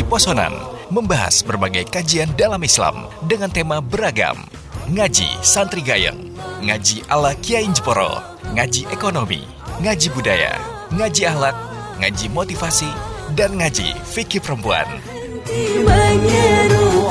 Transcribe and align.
Posonan 0.00 0.56
membahas 0.88 1.44
berbagai 1.44 1.84
kajian 1.92 2.32
dalam 2.32 2.64
Islam 2.64 3.12
dengan 3.28 3.52
tema 3.52 3.84
beragam. 3.84 4.40
Ngaji 4.88 5.28
Santri 5.44 5.84
Gayeng, 5.84 6.32
ngaji 6.64 7.04
ala 7.12 7.36
Kiai 7.36 7.68
Jeporo, 7.68 8.16
ngaji 8.56 8.88
ekonomi, 8.88 9.44
ngaji 9.84 10.08
budaya, 10.16 10.56
ngaji 10.96 11.28
akhlak, 11.28 11.52
ngaji 12.00 12.26
motivasi, 12.32 12.88
dan 13.36 13.60
ngaji 13.60 13.92
fikih 14.08 14.40
perempuan. 14.40 14.88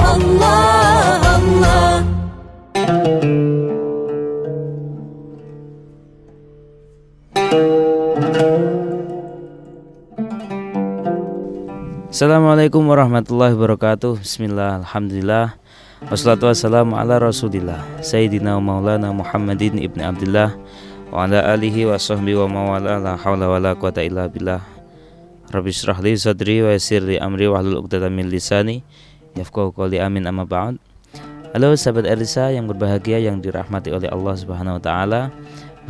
Allah 0.02 1.21
Allah 1.21 2.02
Assalamualaikum 12.21 12.85
warahmatullahi 12.85 13.57
wabarakatuh. 13.57 14.21
Bismillah, 14.21 14.85
Alhamdulillah. 14.85 15.57
Wassalatu 16.05 16.53
wassalamu 16.53 16.93
ala 16.93 17.17
rasulillah 17.17 17.81
Sayyidina 17.98 18.62
maulana 18.62 19.09
Muhammadin 19.09 19.81
ibn 19.81 20.05
Abdullah 20.05 20.53
Wa 21.09 21.26
ala 21.26 21.41
alihi 21.49 21.89
wa 21.89 21.98
sahbihi 21.98 22.38
wa 22.45 22.77
mawala 22.77 23.02
La 23.02 23.17
hawla 23.17 23.49
wa 23.49 23.57
la 23.57 23.73
quwata 23.73 24.05
illa 24.05 24.29
billah. 24.29 24.62
Rabbi 25.49 25.73
syrah 25.73 25.98
li 25.98 26.13
sadri 26.13 26.62
wa 26.62 26.70
yassir 26.70 27.02
li 27.02 27.17
amri 27.17 27.49
wa 27.49 27.57
hlul 27.57 27.81
uqdatan 27.81 28.13
min 28.13 28.29
lisani 28.29 28.85
Yafqahu 29.34 29.73
qawli 29.73 29.98
amin 29.98 30.21
amma 30.29 30.45
ba'd. 30.45 30.77
Halo 31.57 31.73
sahabat 31.73 32.05
Elisa 32.05 32.53
yang 32.53 32.70
berbahagia 32.70 33.17
yang 33.17 33.41
dirahmati 33.41 33.98
oleh 33.98 34.13
Allah 34.13 34.38
Subhanahu 34.38 34.77
wa 34.77 34.84
taala. 34.85 35.34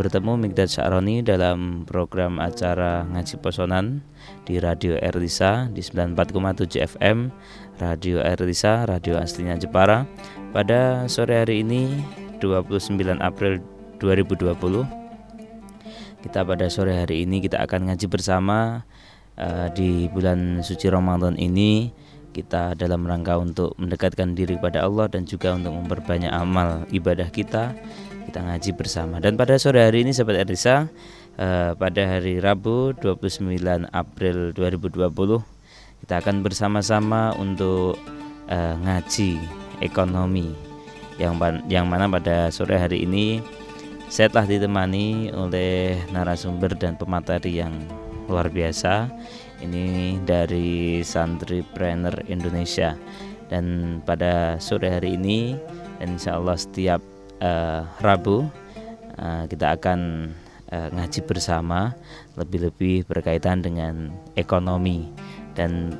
Bertemu 0.01 0.33
Migdad 0.33 0.65
Syaroni 0.65 1.21
dalam 1.21 1.85
program 1.85 2.41
acara 2.41 3.05
Ngaji 3.05 3.37
Posonan 3.37 4.01
di 4.49 4.57
Radio 4.57 4.97
Erlisa 4.97 5.69
di 5.69 5.77
94,7 5.77 6.81
FM 6.97 7.29
Radio 7.77 8.17
Erlisa, 8.17 8.89
radio 8.89 9.21
aslinya 9.21 9.61
Jepara 9.61 10.09
pada 10.57 11.05
sore 11.05 11.45
hari 11.45 11.61
ini 11.61 12.01
29 12.41 12.97
April 13.21 13.61
2020 14.01 14.89
kita 16.25 16.39
pada 16.49 16.65
sore 16.65 16.97
hari 16.97 17.21
ini 17.29 17.37
kita 17.37 17.61
akan 17.61 17.93
ngaji 17.93 18.09
bersama 18.09 18.81
eh, 19.37 19.69
di 19.77 20.09
bulan 20.09 20.65
suci 20.65 20.89
Ramadan 20.89 21.37
ini 21.37 21.93
kita 22.33 22.73
dalam 22.73 23.05
rangka 23.05 23.37
untuk 23.37 23.77
mendekatkan 23.77 24.33
diri 24.33 24.57
kepada 24.57 24.81
Allah 24.81 25.13
dan 25.13 25.29
juga 25.29 25.53
untuk 25.53 25.77
memperbanyak 25.77 26.33
amal 26.33 26.89
ibadah 26.89 27.29
kita 27.29 27.77
kita 28.27 28.39
ngaji 28.41 28.71
bersama. 28.77 29.17
Dan 29.17 29.35
pada 29.35 29.57
sore 29.57 29.81
hari 29.81 30.05
ini 30.05 30.13
sahabat 30.13 30.45
Erisa 30.45 30.89
eh, 31.37 31.71
pada 31.75 32.01
hari 32.05 32.37
Rabu 32.37 32.93
29 32.97 33.57
April 33.91 34.53
2020 34.53 35.11
kita 36.01 36.13
akan 36.17 36.35
bersama-sama 36.41 37.33
untuk 37.37 37.97
eh, 38.49 38.75
ngaji 38.77 39.37
ekonomi. 39.81 40.53
Yang 41.21 41.61
yang 41.69 41.85
mana 41.85 42.09
pada 42.09 42.49
sore 42.49 42.81
hari 42.81 43.05
ini 43.05 43.43
saya 44.11 44.27
telah 44.27 44.43
ditemani 44.43 45.31
oleh 45.31 45.95
narasumber 46.11 46.75
dan 46.75 46.99
pemateri 46.99 47.63
yang 47.63 47.71
luar 48.27 48.51
biasa. 48.51 49.07
Ini 49.61 50.17
dari 50.25 50.99
Santripreneur 51.05 52.25
Indonesia. 52.27 52.97
Dan 53.51 53.99
pada 54.07 54.55
sore 54.57 54.87
hari 54.87 55.19
ini 55.19 55.59
insya 55.99 56.39
Allah 56.39 56.55
setiap 56.55 57.03
eh, 57.41 57.81
Rabu 57.99 58.45
eh, 59.17 59.43
kita 59.49 59.75
akan 59.75 60.31
eh, 60.69 60.89
ngaji 60.93 61.19
bersama 61.25 61.97
lebih-lebih 62.37 63.09
berkaitan 63.09 63.65
dengan 63.65 64.13
ekonomi 64.37 65.09
dan 65.57 65.97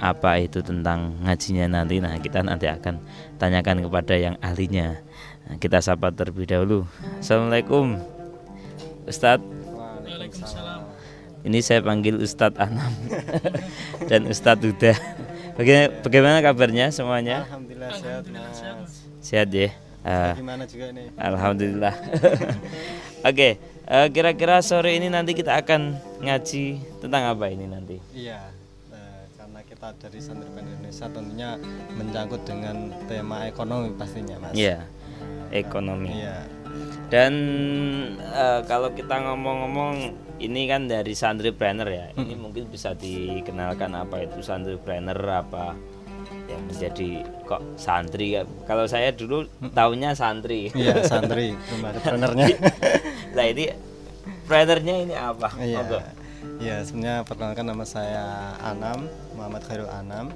apa 0.00 0.40
itu 0.40 0.64
tentang 0.64 1.16
ngajinya 1.22 1.80
nanti 1.80 2.00
nah 2.02 2.16
kita 2.18 2.42
nanti 2.42 2.66
akan 2.66 2.98
tanyakan 3.38 3.86
kepada 3.86 4.14
yang 4.18 4.34
ahlinya 4.42 4.98
Nah, 5.50 5.58
kita 5.58 5.82
sapa 5.82 6.14
terlebih 6.14 6.46
dahulu 6.46 6.86
Assalamualaikum 7.18 7.98
Ustadz 9.02 9.42
ini 11.40 11.58
saya 11.64 11.80
panggil 11.80 12.20
Ustadz 12.20 12.60
Anam 12.60 12.92
dan 14.12 14.28
Ustadz 14.28 14.60
Duda. 14.60 14.92
Bagaimana, 15.56 15.88
bagaimana 16.04 16.36
kabarnya 16.44 16.92
semuanya? 16.92 17.48
Alhamdulillah 17.48 17.90
sehat 17.96 18.24
mas. 18.28 18.92
Sehat 19.24 19.48
ya. 19.48 19.72
Ah, 20.00 20.32
Gimana 20.32 20.64
juga 20.64 20.96
nih? 20.96 21.12
Alhamdulillah. 21.20 21.94
Oke, 23.28 23.60
eh, 23.84 24.06
kira-kira 24.08 24.64
sore 24.64 24.96
ini 24.96 25.12
nanti 25.12 25.36
kita 25.36 25.60
akan 25.60 25.92
ngaji 26.24 26.64
tentang 26.98 27.28
apa 27.28 27.52
ini 27.52 27.68
nanti? 27.68 28.00
Iya. 28.16 28.40
eh, 28.90 29.22
karena 29.36 29.60
kita 29.60 29.92
dari 30.00 30.18
Santripan 30.18 30.64
Indonesia 30.64 31.06
tentunya 31.06 31.50
mencangkut 31.92 32.42
dengan 32.48 32.76
tema 33.04 33.44
ekonomi 33.44 33.92
pastinya 33.92 34.40
mas. 34.40 34.56
Iya, 34.56 34.88
ekonomi. 35.52 36.16
Iya. 36.16 36.48
Dan 37.12 37.32
eh, 38.16 38.60
kalau 38.64 38.96
kita 38.96 39.20
ngomong-ngomong 39.20 40.16
ini 40.40 40.64
kan 40.64 40.88
dari 40.88 41.12
santripreneur 41.12 41.88
ya. 41.92 42.06
Ini 42.16 42.40
mungkin 42.40 42.72
bisa 42.72 42.96
dikenalkan 42.96 43.92
apa 43.92 44.24
itu 44.24 44.40
santripreneur 44.40 45.20
apa 45.28 45.76
yang 46.50 46.62
menjadi 46.66 47.10
kok 47.46 47.62
santri 47.78 48.36
ya. 48.36 48.42
Kalau 48.66 48.84
saya 48.90 49.14
dulu 49.14 49.46
taunya 49.70 50.12
santri. 50.18 50.74
Iya 50.74 51.02
santri, 51.10 51.54
trenernya. 52.02 52.46
Lah 53.36 53.46
ini 53.46 53.64
prenernya 54.50 54.94
ini 55.06 55.14
apa? 55.14 55.48
Iya. 55.62 55.78
Monggo. 55.80 55.98
Iya, 56.60 56.84
sebenarnya 56.84 57.24
perkenalkan 57.24 57.66
nama 57.68 57.84
saya 57.88 58.56
Anam, 58.60 59.08
Muhammad 59.36 59.64
Khairul 59.64 59.88
Anam. 59.88 60.32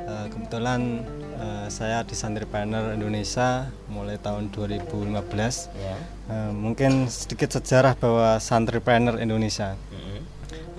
Eh, 0.00 0.26
kebetulan 0.32 1.04
eh, 1.36 1.66
saya 1.68 2.02
di 2.02 2.16
Santripreneur 2.16 2.96
Indonesia 2.96 3.68
mulai 3.92 4.16
tahun 4.16 4.48
2015. 4.52 5.68
Ya. 5.76 5.96
Eh, 6.32 6.52
mungkin 6.52 7.06
sedikit 7.12 7.52
sejarah 7.52 7.94
bahwa 7.94 8.40
Santripreneur 8.40 9.20
Indonesia. 9.20 9.76
Mm-mm. 9.92 10.20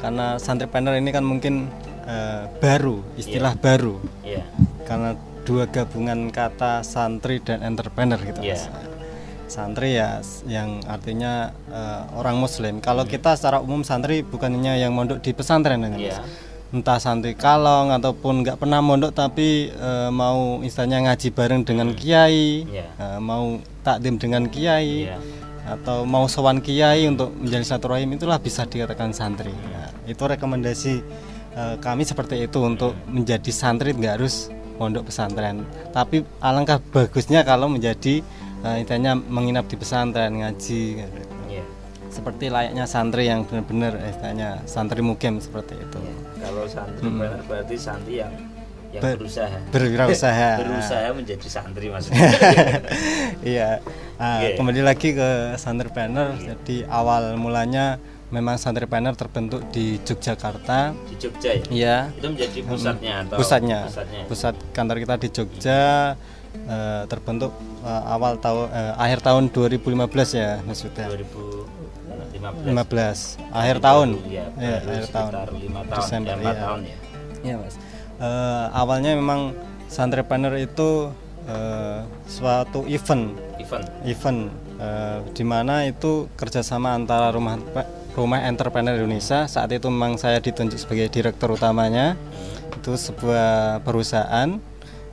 Karena 0.02 0.42
Santripreneur 0.42 0.98
ini 0.98 1.10
kan 1.14 1.22
mungkin 1.22 1.70
eh, 2.06 2.44
baru, 2.60 3.02
istilah 3.16 3.54
baru. 3.58 3.98
Iya. 4.22 4.46
Karena 4.86 5.14
dua 5.42 5.66
gabungan 5.66 6.30
kata 6.30 6.86
santri 6.86 7.42
dan 7.42 7.66
entrepreneur 7.66 8.20
gitu. 8.22 8.40
Mas. 8.40 8.70
Santri 9.52 10.00
ya 10.00 10.24
yang 10.48 10.80
artinya 10.88 11.52
eh, 11.68 12.02
orang 12.16 12.40
muslim. 12.40 12.80
Kalau 12.80 13.04
kita 13.04 13.36
secara 13.36 13.60
umum 13.60 13.84
santri 13.84 14.24
bukannya 14.24 14.80
yang 14.80 14.96
mondok 14.96 15.20
di 15.20 15.36
pesantren 15.36 15.84
kan, 15.84 15.92
Mas? 15.92 16.00
Iya. 16.00 16.20
Entah 16.72 17.04
santri 17.04 17.36
kalong 17.36 17.92
ataupun 17.92 18.48
nggak 18.48 18.56
pernah 18.56 18.80
mondok 18.80 19.12
tapi 19.12 19.68
eh, 19.68 20.10
mau 20.10 20.64
istilahnya 20.64 21.12
ngaji 21.12 21.28
bareng 21.36 21.62
dengan 21.68 21.92
kiai, 21.92 22.64
Iya. 22.64 22.88
eh, 22.96 23.20
mau 23.20 23.60
takdim 23.84 24.16
dengan 24.16 24.48
kiai 24.48 25.12
Iya. 25.12 25.20
atau 25.62 26.08
mau 26.08 26.32
sowan 26.32 26.64
kiai 26.64 27.12
untuk 27.12 27.36
menjadi 27.36 27.76
satu 27.76 27.92
rahim 27.92 28.16
itulah 28.16 28.40
bisa 28.40 28.64
dikatakan 28.64 29.12
santri. 29.12 29.52
Nah, 29.52 29.92
itu 30.08 30.24
rekomendasi 30.24 31.04
eh, 31.54 31.76
kami 31.78 32.04
seperti 32.04 32.46
itu 32.46 32.60
untuk 32.60 32.96
menjadi 33.08 33.52
santri 33.52 33.92
nggak 33.92 34.20
harus 34.20 34.48
pondok 34.76 35.14
pesantren. 35.14 35.62
Tapi 35.92 36.26
alangkah 36.40 36.82
bagusnya 36.82 37.46
kalau 37.46 37.70
menjadi 37.70 38.24
eh, 38.62 38.76
istilahnya 38.82 39.14
menginap 39.16 39.70
di 39.70 39.76
pesantren 39.78 40.42
ngaji. 40.42 40.84
gitu. 41.06 41.20
Iya. 41.48 41.64
Seperti 42.12 42.52
layaknya 42.52 42.84
santri 42.84 43.30
yang 43.30 43.46
benar-benar 43.46 43.96
eh, 44.00 44.12
istilahnya 44.12 44.66
santri 44.66 45.00
mukim 45.00 45.38
seperti 45.38 45.78
itu. 45.78 46.00
Kalau 46.42 46.66
santripreneur 46.66 47.40
berarti 47.46 47.76
santri 47.78 48.20
yang 48.20 48.34
yang 48.92 49.00
Ber- 49.08 49.16
berusaha. 49.24 49.58
Berwirausaha. 49.72 50.50
berusaha 50.68 51.08
menjadi 51.16 51.48
santri 51.48 51.88
maksudnya. 51.88 52.28
iya. 53.56 53.80
Nah, 54.20 54.44
Oke. 54.44 54.60
kembali 54.60 54.82
lagi 54.84 55.16
ke 55.16 55.56
Santripreneur. 55.56 56.36
Jadi 56.38 56.84
awal 56.86 57.40
mulanya 57.40 57.98
memang 58.32 58.56
Santripreneur 58.56 59.14
terbentuk 59.14 59.62
di 59.70 60.00
Yogyakarta. 60.00 60.96
di 61.06 61.16
Jogja 61.16 61.50
ya. 61.52 61.64
Iya. 61.68 61.98
Itu 62.12 62.28
menjadi 62.30 62.60
pusatnya 62.64 63.14
atau 63.22 63.36
Pusatnya. 63.38 63.80
pusatnya. 63.86 64.22
Pusat 64.26 64.56
kantor 64.72 64.98
kita 64.98 65.16
di 65.18 65.28
Jogja 65.30 65.82
eh, 66.66 67.04
terbentuk 67.06 67.52
eh, 67.82 68.04
awal 68.08 68.36
tahun 68.38 68.66
eh, 68.68 68.94
akhir 68.98 69.20
tahun 69.22 69.44
2015 69.52 69.92
ya 70.34 70.64
maksudnya. 70.64 71.08
2015 71.12 72.72
15 72.72 73.54
akhir 73.54 73.78
tahun. 73.80 74.10
ya, 74.26 74.46
Iya, 74.58 74.78
baru 74.80 74.90
akhir 74.90 75.06
tahun. 75.08 75.30
sekitar 75.30 75.50
lima 75.54 75.82
tahun 75.86 76.00
Desember, 76.00 76.32
ya, 76.32 76.40
empat 76.40 76.56
iya. 76.56 76.64
tahun 76.64 76.80
ya 76.82 76.98
Iya 77.42 77.56
mas. 77.58 77.76
Eh, 78.18 78.66
awalnya 78.72 79.12
memang 79.14 79.42
Santripreneur 79.88 80.56
itu 80.56 80.90
eh, 81.46 82.00
suatu 82.26 82.88
event 82.88 83.34
event 83.58 83.86
event 84.04 84.40
eh, 84.78 85.20
di 85.32 85.44
mana 85.44 85.84
itu 85.84 86.30
kerjasama 86.34 86.94
antara 86.94 87.30
rumah 87.30 87.58
rumah 88.12 88.44
entrepreneur 88.44 88.94
Indonesia 88.94 89.48
saat 89.48 89.72
itu 89.72 89.88
memang 89.88 90.20
saya 90.20 90.38
ditunjuk 90.38 90.76
sebagai 90.76 91.08
direktur 91.08 91.56
utamanya 91.56 92.20
itu 92.76 92.92
sebuah 92.92 93.80
perusahaan 93.82 94.60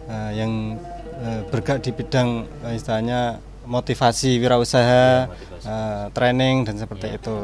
eh, 0.09 0.31
yang 0.35 0.79
eh, 1.19 1.41
bergerak 1.47 1.83
di 1.83 1.91
bidang 1.93 2.47
eh, 2.67 2.75
istilahnya 2.75 3.39
motivasi 3.69 4.41
wirausaha, 4.41 5.29
eh, 5.61 6.05
training 6.11 6.65
dan 6.65 6.81
seperti 6.81 7.15
itu. 7.15 7.37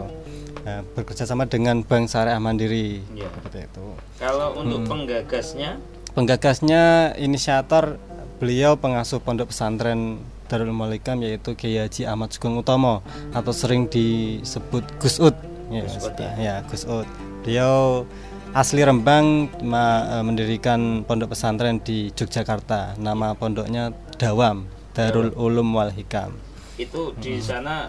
Nah, 0.64 0.80
bekerja 0.96 1.28
sama 1.28 1.44
dengan 1.44 1.84
Bank 1.84 2.08
Syariah 2.08 2.40
Mandiri 2.40 3.04
Iya. 3.12 3.28
seperti 3.28 3.68
itu. 3.68 3.86
Kalau 4.16 4.56
untuk 4.56 4.80
Hmm. 4.80 4.90
penggagasnya 4.90 5.76
Penggagasnya 6.14 7.12
inisiator 7.18 7.98
beliau 8.38 8.78
pengasuh 8.78 9.18
pondok 9.18 9.50
pesantren 9.52 10.22
Darul 10.46 10.72
Malikam 10.72 11.20
yaitu 11.24 11.56
Kiai 11.56 11.84
Haji 11.84 12.04
Ahmad 12.04 12.30
Sugeng 12.30 12.56
Utomo 12.56 13.00
atau 13.32 13.52
sering 13.52 13.88
disebut 13.88 14.84
Gus 15.00 15.16
Ud. 15.18 15.34
Ya, 15.72 15.82
Gus 15.88 16.04
Ud, 16.04 16.14
ya. 16.20 16.32
ya, 16.36 16.54
Gus 16.68 16.84
Ud. 16.84 17.08
Beliau 17.42 18.04
asli 18.52 18.84
Rembang 18.84 19.48
eh, 19.50 20.22
mendirikan 20.22 21.02
pondok 21.02 21.32
pesantren 21.32 21.80
di 21.80 22.12
Yogyakarta. 22.12 22.94
Nama 23.00 23.34
pondoknya 23.34 23.90
Dawam 24.20 24.68
Darul 24.94 25.34
Ulum 25.34 25.74
Wal 25.74 25.90
Hikam. 25.90 26.32
itu 26.74 27.14
di 27.22 27.38
sana 27.38 27.86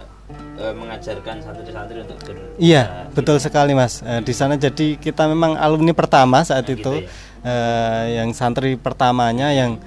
eh, 0.62 0.70
mengajarkan 0.70 1.42
santri-santri 1.42 2.06
untuk 2.06 2.22
ber 2.22 2.54
Iya, 2.54 3.10
betul 3.10 3.42
sekali 3.42 3.74
Mas. 3.74 3.98
Eh, 3.98 4.22
di 4.22 4.30
sana 4.30 4.54
jadi 4.54 4.94
kita 4.94 5.26
memang 5.26 5.58
alumni 5.58 5.90
pertama 5.90 6.46
saat 6.46 6.70
Nah, 6.70 6.74
itu, 6.78 6.92
gitu 7.02 7.10
Eh, 7.46 8.18
yang 8.18 8.34
santri 8.34 8.74
pertamanya 8.74 9.54
yang 9.54 9.78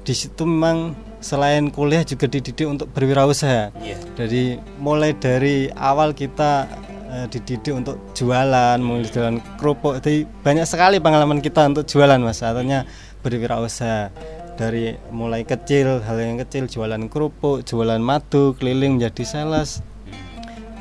di 0.00 0.14
situ 0.16 0.48
memang 0.48 0.96
selain 1.22 1.70
kuliah 1.70 2.02
juga 2.02 2.26
dididik 2.28 2.66
untuk 2.66 2.90
berwirausaha. 2.92 3.70
Iya. 3.78 3.96
Jadi 4.18 4.58
mulai 4.82 5.14
dari 5.16 5.70
awal 5.72 6.12
kita 6.12 6.66
eh, 7.08 7.26
dididik 7.30 7.72
untuk 7.72 7.96
jualan, 8.12 8.76
mulai 8.82 9.08
jualan 9.08 9.38
kerupuk. 9.56 10.02
Jadi 10.02 10.26
banyak 10.42 10.66
sekali 10.66 10.98
pengalaman 10.98 11.38
kita 11.40 11.70
untuk 11.70 11.86
jualan 11.86 12.18
Mas. 12.18 12.42
Artinya 12.42 12.84
berwirausaha 13.22 14.10
dari 14.58 14.98
mulai 15.08 15.48
kecil 15.48 16.04
hal 16.04 16.18
yang 16.20 16.36
kecil 16.42 16.68
jualan 16.68 17.08
kerupuk, 17.08 17.64
jualan 17.64 18.02
madu, 18.02 18.52
keliling 18.58 19.00
menjadi 19.00 19.24
sales 19.24 19.80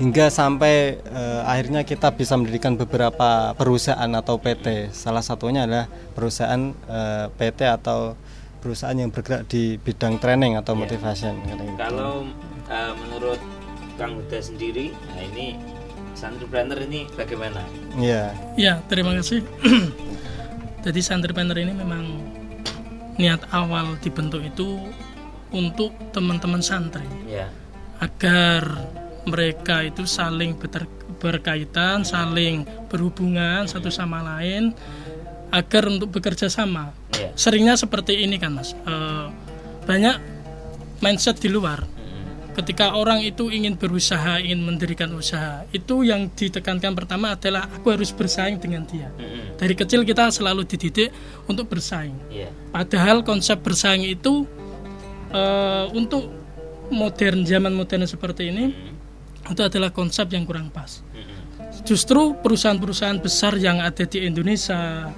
hingga 0.02 0.34
sampai 0.34 0.98
eh, 0.98 1.42
akhirnya 1.46 1.86
kita 1.86 2.10
bisa 2.18 2.34
mendirikan 2.34 2.74
beberapa 2.74 3.54
perusahaan 3.54 4.10
atau 4.18 4.42
PT. 4.42 4.90
Salah 4.98 5.22
satunya 5.22 5.70
adalah 5.70 5.86
perusahaan 6.18 6.74
eh, 6.74 7.26
PT 7.38 7.70
atau 7.70 8.18
perusahaan 8.62 8.94
yang 8.94 9.10
bergerak 9.10 9.50
di 9.50 9.76
bidang 9.76 10.22
training 10.22 10.56
atau 10.56 10.78
motivation. 10.78 11.34
kata 11.42 11.58
gitu. 11.58 11.64
Kalau 11.76 12.30
eh, 12.70 12.94
menurut 12.96 13.42
Kang 13.98 14.22
Huda 14.22 14.40
sendiri, 14.40 14.94
nah 15.12 15.24
ini 15.34 15.58
santripreneur 16.14 16.80
ini 16.86 17.10
bagaimana? 17.18 17.66
Iya. 17.98 18.32
Ya, 18.56 18.74
terima 18.86 19.18
kasih. 19.18 19.42
Jadi 20.86 21.00
santripreneur 21.02 21.58
ini 21.58 21.74
memang 21.74 22.06
niat 23.18 23.42
awal 23.54 23.98
dibentuk 24.02 24.42
itu 24.42 24.82
untuk 25.52 25.92
teman-teman 26.16 26.64
santri 26.64 27.04
Ya. 27.28 27.52
agar 28.00 28.88
mereka 29.30 29.86
itu 29.86 30.08
saling 30.10 30.58
berkaitan, 31.22 32.02
saling 32.02 32.66
berhubungan 32.90 33.70
satu 33.70 33.94
sama 33.94 34.26
lain 34.26 34.74
agar 35.52 35.84
untuk 35.92 36.16
bekerja 36.16 36.48
sama. 36.48 36.96
Ya. 37.14 37.36
Seringnya 37.36 37.76
seperti 37.76 38.24
ini 38.24 38.40
kan, 38.40 38.56
Mas. 38.56 38.72
Eh, 38.74 39.28
banyak 39.86 40.16
mindset 41.04 41.38
di 41.44 41.52
luar. 41.52 41.84
Ketika 42.52 43.00
orang 43.00 43.24
itu 43.24 43.48
ingin 43.48 43.80
berusaha, 43.80 44.44
ingin 44.44 44.60
mendirikan 44.60 45.08
usaha, 45.16 45.64
itu 45.72 46.04
yang 46.04 46.28
ditekankan 46.36 46.92
pertama 46.92 47.32
adalah 47.40 47.64
aku 47.72 47.96
harus 47.96 48.12
bersaing 48.12 48.60
dengan 48.60 48.84
dia. 48.84 49.08
Mm-mm. 49.16 49.56
Dari 49.56 49.72
kecil 49.72 50.04
kita 50.04 50.28
selalu 50.36 50.68
dididik 50.68 51.16
untuk 51.48 51.72
bersaing. 51.72 52.12
Iya. 52.28 52.52
Padahal 52.76 53.24
konsep 53.24 53.64
bersaing 53.64 54.04
itu 54.04 54.44
eh, 55.32 55.86
untuk 55.96 56.28
modern 56.92 57.48
zaman 57.48 57.72
modern 57.72 58.04
seperti 58.04 58.52
ini 58.52 58.76
itu 59.48 59.62
adalah 59.64 59.96
konsep 59.96 60.28
yang 60.36 60.44
kurang 60.44 60.68
pas. 60.76 61.00
Justru 61.88 62.38
perusahaan-perusahaan 62.44 63.18
besar 63.24 63.58
yang 63.58 63.82
ada 63.82 64.06
di 64.06 64.22
Indonesia 64.22 65.10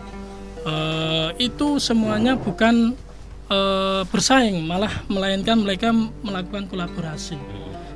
eh, 0.64 1.30
itu 1.40 1.78
semuanya 1.80 2.36
bukan 2.40 2.96
eh, 3.52 4.02
bersaing, 4.08 4.64
malah 4.64 4.92
melainkan 5.12 5.60
mereka 5.60 5.92
melakukan 6.24 6.68
kolaborasi. 6.72 7.38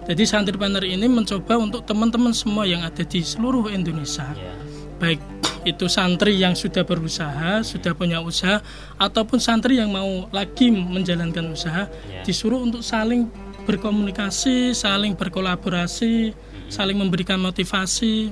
Jadi 0.08 0.24
santripreneur 0.24 0.88
ini 0.88 1.04
mencoba 1.12 1.60
untuk 1.60 1.84
teman-teman 1.84 2.31
semua 2.31 2.64
yang 2.64 2.80
ada 2.80 3.04
di 3.04 3.19
seluruh 3.19 3.68
Indonesia 3.68 4.31
Ya. 4.31 4.56
baik 4.98 5.19
itu 5.68 5.92
santri 5.92 6.40
yang 6.40 6.56
sudah 6.56 6.88
berusaha, 6.88 7.60
sudah 7.60 7.92
punya 7.92 8.24
usaha, 8.24 8.64
ataupun 8.96 9.36
santri 9.36 9.84
yang 9.84 9.92
mau 9.92 10.31
lagi 10.31 10.72
menjalankan 10.72 11.52
usaha, 11.52 11.92
Ya. 12.08 12.24
disuruh 12.24 12.63
untuk 12.63 12.88
saling 12.88 13.28
berkomunikasi, 13.68 14.72
saling 14.72 15.12
berkolaborasi, 15.20 16.31
saling 16.72 16.96
memberikan 16.96 17.36
motivasi 17.44 18.31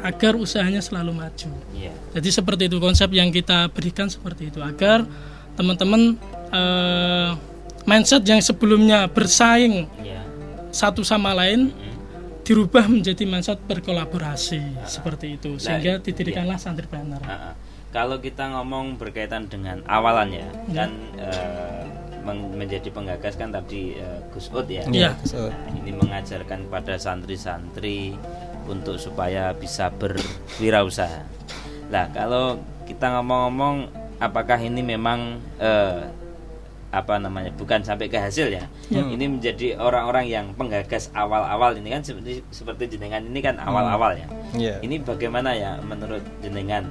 agar 0.00 0.34
usahanya 0.34 0.78
selalu 0.78 1.12
maju. 1.14 1.50
Iya. 1.72 1.92
Jadi 2.12 2.28
seperti 2.28 2.62
itu 2.66 2.78
konsep 2.78 3.10
yang 3.10 3.28
kita 3.28 3.68
berikan 3.68 4.06
seperti 4.06 4.48
itu 4.48 4.58
agar 4.58 5.04
teman-teman 5.54 6.14
eh, 6.48 7.30
mindset 7.84 8.22
yang 8.22 8.38
sebelumnya 8.38 9.06
bersaing 9.06 9.88
Iya. 9.98 10.22
satu 10.68 11.00
sama 11.00 11.32
lain 11.32 11.72
dirubah 12.42 12.88
menjadi 12.88 13.24
mindset 13.24 13.60
berkolaborasi 13.62 14.84
seperti 14.84 15.36
itu 15.36 15.56
sehingga 15.56 15.98
didirikanlah 15.98 16.56
santripreneur. 16.56 17.20
Ah, 17.22 17.52
ah. 17.52 17.54
Kalau 17.88 18.20
kita 18.20 18.48
ngomong 18.50 18.96
berkaitan 18.96 19.48
dengan 19.48 19.80
awalannya 19.84 20.44
Ya. 20.68 20.84
kan 20.84 20.90
meng- 22.20 22.52
menjadi 22.54 22.88
penggagas 22.88 23.34
kan 23.34 23.48
tadi 23.48 23.96
eh, 23.96 24.20
Gus 24.28 24.48
Ud 24.48 24.68
ya. 24.68 24.84
Iya. 24.86 25.16
Ud. 25.18 25.48
Nah, 25.48 25.72
ini 25.74 25.92
mengajarkan 25.92 26.68
pada 26.68 26.96
santri-santri 26.96 28.12
untuk 28.68 29.00
supaya 29.00 29.50
bisa 29.52 29.88
berwirausaha. 29.90 31.24
Lah 31.88 32.06
kalau 32.12 32.60
kita 32.84 33.08
ngomong-ngomong 33.10 33.88
apakah 34.18 34.56
ini 34.56 34.80
memang 34.80 35.40
eh, 35.56 36.04
apa 36.88 37.20
namanya 37.20 37.52
bukan 37.52 37.84
sampai 37.84 38.08
ke 38.08 38.16
hasil 38.16 38.48
ya. 38.48 38.64
Ini 38.88 39.20
menjadi 39.28 39.76
orang-orang 39.76 40.24
yang 40.24 40.46
penggagas 40.52 41.12
awal-awal 41.12 41.76
ini 41.76 41.92
kan 41.92 42.00
seperti 42.00 42.40
seperti 42.48 42.96
jenengan 42.96 43.20
ini 43.20 43.40
kan 43.40 43.60
awal-awal 43.60 44.16
ya. 44.16 44.24
Iya. 44.56 44.74
Ini 44.80 45.04
bagaimana 45.04 45.52
ya 45.52 45.76
menurut 45.84 46.24
jenengan 46.40 46.88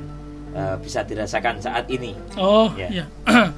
eh, 0.53 0.77
bisa 0.77 1.01
dirasakan 1.01 1.57
saat 1.57 1.89
ini? 1.89 2.13
Oh 2.38 2.69
Ya. 2.77 2.89
iya. 2.94 3.06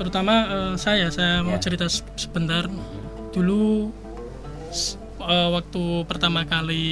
Terutama 0.00 0.34
eh, 0.48 0.74
saya 0.76 1.12
saya 1.12 1.44
mau 1.44 1.56
Ya. 1.56 1.60
cerita 1.60 1.88
se- 1.88 2.04
sebentar. 2.16 2.68
Dulu 3.36 3.92
eh, 5.18 5.48
waktu 5.50 5.82
pertama 6.04 6.44
kali 6.44 6.84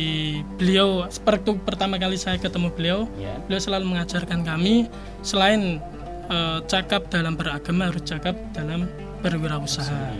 beliau 0.56 1.04
waktu 1.04 1.50
pertama 1.62 1.96
kali 1.96 2.16
saya 2.16 2.36
ketemu 2.36 2.68
beliau, 2.72 3.00
Ya. 3.16 3.36
beliau 3.44 3.60
selalu 3.60 3.84
mengajarkan 3.94 4.42
kami 4.42 4.88
selain 5.20 5.80
eh, 6.24 6.58
cakap 6.64 7.12
dalam 7.12 7.36
beragama 7.36 7.92
harus 7.92 8.00
cakap 8.02 8.32
dalam 8.56 8.88
berwirausaha. 9.20 10.16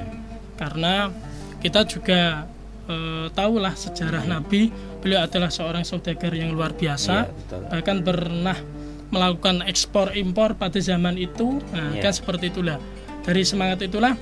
Karena 0.54 1.08
kita 1.58 1.84
juga 1.84 2.44
eh, 2.84 3.26
tahulah 3.32 3.73
sejarah 3.73 4.28
Nabi, 4.28 4.68
beliau 5.00 5.25
adalah 5.25 5.49
seorang 5.49 5.80
saudagar 5.82 6.37
yang 6.37 6.52
luar 6.52 6.76
biasa, 6.76 7.25
Iya, 7.25 7.32
betul. 7.32 7.61
bahkan 7.73 7.96
pernah 8.04 8.58
melakukan 9.08 9.64
ekspor 9.64 10.12
impor 10.12 10.61
pada 10.61 10.76
zaman 10.76 11.16
itu. 11.16 11.64
Nah, 11.73 11.96
Iya. 11.96 12.04
kan 12.04 12.12
seperti 12.12 12.52
itulah. 12.52 12.76
Dari 13.25 13.40
semangat 13.40 13.80
itulah 13.80 14.12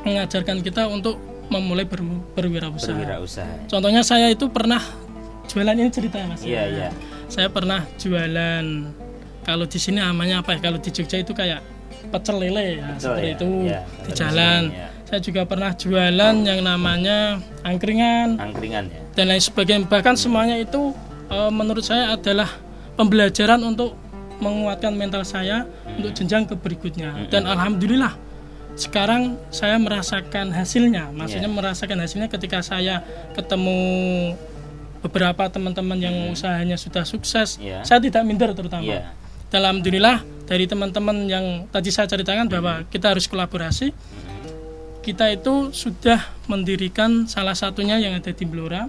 mengajarkan 0.00 0.64
kita 0.64 0.88
untuk 0.88 1.20
memulai 1.50 1.84
ber- 1.84 2.02
berwirausaha. 2.32 2.94
Berwirausaha. 2.94 3.66
Contohnya 3.66 4.06
saya 4.06 4.30
itu 4.30 4.46
pernah 4.48 4.80
jualan 5.50 5.74
ini 5.74 5.90
cerita 5.90 6.22
Mas. 6.24 6.46
Iya, 6.46 6.62
iya. 6.70 6.88
Saya 7.26 7.50
pernah 7.50 7.82
jualan 7.98 8.64
kalau 9.42 9.66
di 9.66 9.78
sini 9.78 9.98
namanya 9.98 10.40
apa 10.40 10.54
ya? 10.54 10.58
Kalau 10.62 10.78
di 10.78 10.90
Jogja 10.94 11.18
itu 11.18 11.34
kayak 11.34 11.60
pecel 12.10 12.36
lele 12.40 12.80
ya, 12.80 12.86
Pecel 12.96 13.00
seperti 13.02 13.26
ya, 13.26 13.34
itu 13.34 13.48
iya. 13.66 13.80
di 14.06 14.10
jalan. 14.14 14.62
iya. 14.70 14.86
Saya 15.10 15.20
juga 15.26 15.42
pernah 15.42 15.74
jualan 15.74 16.34
yang 16.46 16.62
namanya 16.62 17.42
angkringan 17.66 18.38
Angkringan 18.38 18.94
ya. 18.94 19.02
dan 19.18 19.24
lain 19.34 19.42
sebagainya. 19.42 19.90
Bahkan 19.90 20.14
semuanya 20.14 20.54
itu 20.54 20.94
eh, 21.26 21.50
menurut 21.50 21.82
saya 21.82 22.14
adalah 22.14 22.46
pembelajaran 22.94 23.58
untuk 23.66 23.98
menguatkan 24.38 24.94
mental 24.94 25.26
saya 25.26 25.66
untuk 25.98 26.14
jenjang 26.14 26.46
ke 26.46 26.54
berikutnya. 26.54 27.26
Dan 27.26 27.44
alhamdulillah 27.44 28.14
sekarang 28.80 29.36
saya 29.52 29.76
merasakan 29.76 30.56
hasilnya. 30.56 31.12
Maksudnya 31.12 31.52
Iya. 31.52 31.56
merasakan 31.60 31.98
hasilnya 32.00 32.32
ketika 32.32 32.64
saya 32.64 33.04
ketemu 33.36 33.76
beberapa 35.04 35.48
teman-teman 35.52 36.00
yang 36.00 36.16
usahanya 36.32 36.80
sudah 36.80 37.04
sukses. 37.04 37.60
Iya. 37.60 37.84
Saya 37.84 38.00
tidak 38.00 38.24
minder 38.24 38.56
terutama. 38.56 38.84
Iya. 38.84 39.12
Dan 39.52 39.60
Alhamdulillah 39.66 40.24
dari 40.48 40.64
teman-teman 40.64 41.28
yang 41.28 41.46
tadi 41.68 41.92
saya 41.92 42.08
ceritakan 42.08 42.48
bahwa 42.48 42.88
kita 42.88 43.12
harus 43.12 43.28
kolaborasi. 43.28 43.92
Kita 45.00 45.32
itu 45.32 45.72
sudah 45.72 46.20
mendirikan 46.44 47.24
salah 47.24 47.56
satunya 47.56 47.96
yang 47.96 48.12
ada 48.16 48.32
di 48.32 48.44
Blora. 48.44 48.84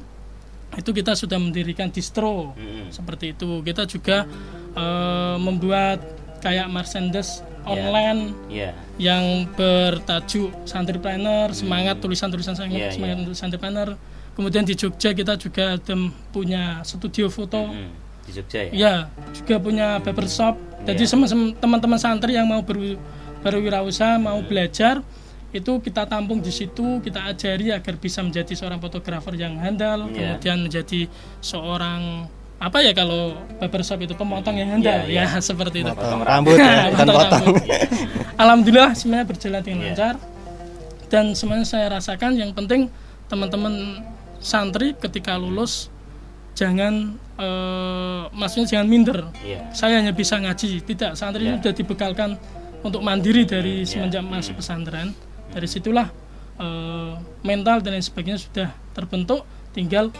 Itu 0.75 0.91
kita 0.91 1.15
sudah 1.15 1.39
mendirikan 1.39 1.87
distro 1.91 2.51
Mm-mm. 2.55 2.91
seperti 2.91 3.31
itu. 3.35 3.63
Kita 3.63 3.87
juga 3.87 4.27
eh, 4.71 5.35
membuat 5.39 5.99
kayak 6.43 6.67
merchandise 6.67 7.43
online 7.63 8.33
Iya. 8.47 8.71
yang 8.97 9.23
bertajuk 9.51 10.49
santripreneur, 10.63 11.51
semangat 11.51 11.97
tulisan-tulisan 11.97 12.53
saya 12.53 12.67
Iya, 12.67 12.89
semangat 12.89 13.17
iya. 13.17 13.23
untuk 13.23 13.35
santripreneur. 13.35 13.89
kemudian 14.31 14.63
di 14.63 14.73
Jogja 14.73 15.11
kita 15.11 15.35
juga 15.35 15.75
ada 15.75 15.95
punya 16.31 16.79
studio 16.81 17.27
foto 17.27 17.67
Hmm, 17.67 17.91
di 18.23 18.31
Jogja 18.31 18.63
ya 18.63 18.71
ya 18.71 18.93
juga 19.33 19.59
punya 19.59 19.99
barbershop 19.99 20.55
jadi 20.81 21.03
Iya. 21.03 21.27
sem- 21.27 21.51
teman-teman 21.53 21.99
santri 21.99 22.39
yang 22.39 22.47
mau 22.47 22.63
ber, 22.63 22.95
berwirausaha 23.43 24.15
mau 24.17 24.39
belajar 24.39 25.03
itu 25.51 25.71
kita 25.77 26.07
tampung 26.07 26.39
di 26.39 26.47
situ 26.47 27.03
kita 27.03 27.27
ajari 27.27 27.75
agar 27.75 27.99
bisa 27.99 28.23
menjadi 28.23 28.55
seorang 28.55 28.79
fotografer 28.79 29.35
yang 29.35 29.59
handal 29.59 30.07
Iya. 30.07 30.39
kemudian 30.39 30.57
menjadi 30.63 31.01
seorang 31.43 32.31
apa 32.61 32.77
ya 32.79 32.93
kalau 32.93 33.33
barbershop 33.57 33.97
itu? 33.99 34.13
Pemotong 34.13 34.53
yang 34.53 34.69
handal 34.71 35.01
Iya, 35.03 35.25
iya. 35.25 35.25
ya 35.33 35.41
seperti 35.49 35.81
itu. 35.81 35.89
Potong 35.91 36.21
rambut 36.21 36.55
ya, 36.55 36.93
bukan 36.93 36.97
Potong 37.01 37.17
potong. 37.17 37.41
Rambut. 37.49 37.63
Alhamdulillah 38.37 38.91
semuanya 38.93 39.25
berjalan 39.25 39.61
dengan 39.61 39.79
Iya. 39.81 39.87
lancar. 39.89 40.15
Dan 41.09 41.25
semuanya 41.33 41.65
saya 41.65 41.89
rasakan 41.89 42.37
yang 42.37 42.53
penting 42.53 42.87
teman-teman 43.27 44.05
santri 44.37 44.93
ketika 44.93 45.35
lulus 45.35 45.89
jangan 46.53 47.17
eh, 47.35 48.21
maksudnya 48.31 48.67
jangan 48.69 48.87
minder. 48.87 49.19
Iya. 49.41 49.73
saya 49.73 49.97
hanya 49.97 50.13
bisa 50.13 50.37
ngaji. 50.37 50.85
Tidak 50.85 51.17
santri 51.17 51.49
itu 51.49 51.57
sudah 51.57 51.73
dibekalkan 51.73 52.29
untuk 52.81 53.01
mandiri 53.01 53.41
dari 53.43 53.81
Iya. 53.81 53.89
semenjak 54.05 54.21
masuk 54.21 54.61
pesantren. 54.61 55.17
Dari 55.49 55.65
situlah 55.65 56.13
eh, 56.55 57.13
mental 57.41 57.81
dan 57.81 57.97
lain 57.97 58.05
sebagainya 58.05 58.37
sudah 58.37 58.69
terbentuk 58.93 59.41
tinggal 59.73 60.13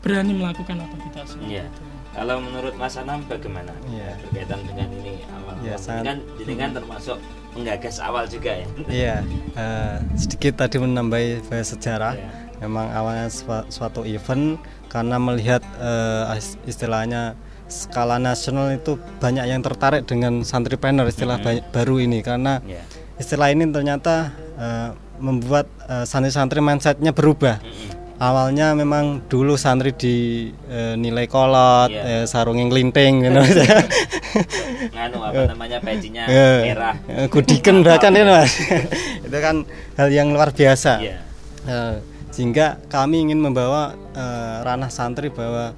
berani 0.00 0.32
melakukan 0.34 0.80
aktivitas 0.80 1.36
Iya. 1.40 1.64
Kalau 2.10 2.42
menurut 2.42 2.74
Mas 2.74 2.98
Anam 2.98 3.22
bagaimana 3.22 3.70
Iya. 3.86 4.18
berkaitan 4.20 4.60
dengan 4.66 4.88
ini 4.92 5.22
awal? 5.30 5.54
Iya, 5.62 5.70
Ini 5.70 5.78
sangat- 5.78 6.04
kan 6.04 6.18
ini 6.36 6.52
kan 6.54 6.70
termasuk 6.74 7.16
penggagas 7.50 7.96
awal 7.98 8.24
juga 8.26 8.50
ya. 8.52 8.66
Iya, 8.88 9.16
eh, 9.54 9.96
sedikit 10.16 10.58
tadi 10.58 10.76
menambahi 10.76 11.46
bahas 11.46 11.70
sejarah. 11.70 12.14
Iya. 12.14 12.28
Memang 12.60 12.90
awalnya 12.90 13.30
sua- 13.30 13.64
suatu 13.68 14.02
event 14.02 14.58
karena 14.86 15.16
melihat 15.16 15.62
eh, 15.78 16.34
is- 16.34 16.58
istilahnya 16.66 17.38
skala 17.70 18.18
nasional 18.18 18.74
itu 18.74 18.98
banyak 19.16 19.46
yang 19.46 19.62
tertarik 19.62 20.02
dengan 20.02 20.42
santripreneur 20.42 21.06
istilah 21.06 21.38
ba- 21.38 21.62
baru 21.70 22.02
ini 22.02 22.18
karena 22.20 22.58
Iya. 22.60 22.82
istilah 23.16 23.48
ini 23.48 23.70
ternyata 23.70 24.34
eh, 24.58 24.90
membuat 25.16 25.70
eh, 25.86 26.02
santri-santri 26.02 26.58
mindsetnya 26.58 27.12
berubah. 27.12 27.62
Mm-mm. 27.62 27.99
Awalnya 28.20 28.76
memang 28.76 29.24
dulu 29.26 29.56
santri 29.56 29.96
dinilai 29.96 31.24
kolot, 31.24 31.88
Iya. 31.88 32.02
eh, 32.04 32.24
sarungnya 32.28 32.68
ngelinting 32.68 33.24
gitu. 33.24 33.40
Nganu 34.92 35.18
apa 35.24 35.42
namanya 35.48 35.80
pecinya 35.80 36.28
Eh, 36.28 36.68
merah. 36.68 37.00
eh, 37.08 37.26
gudiken 37.26 37.80
bahkan 37.80 38.12
itu 38.12 38.28
mas 38.28 38.52
itu 39.24 39.38
kan 39.40 39.64
hal 39.96 40.08
yang 40.10 40.30
luar 40.30 40.52
biasa 40.52 41.00
Iya. 41.00 41.16
Eh, 41.64 41.94
sehingga 42.28 42.76
kami 42.86 43.24
ingin 43.24 43.40
membawa 43.40 43.96
eh, 44.12 44.56
ranah 44.62 44.92
santri 44.92 45.32
bahwa 45.32 45.72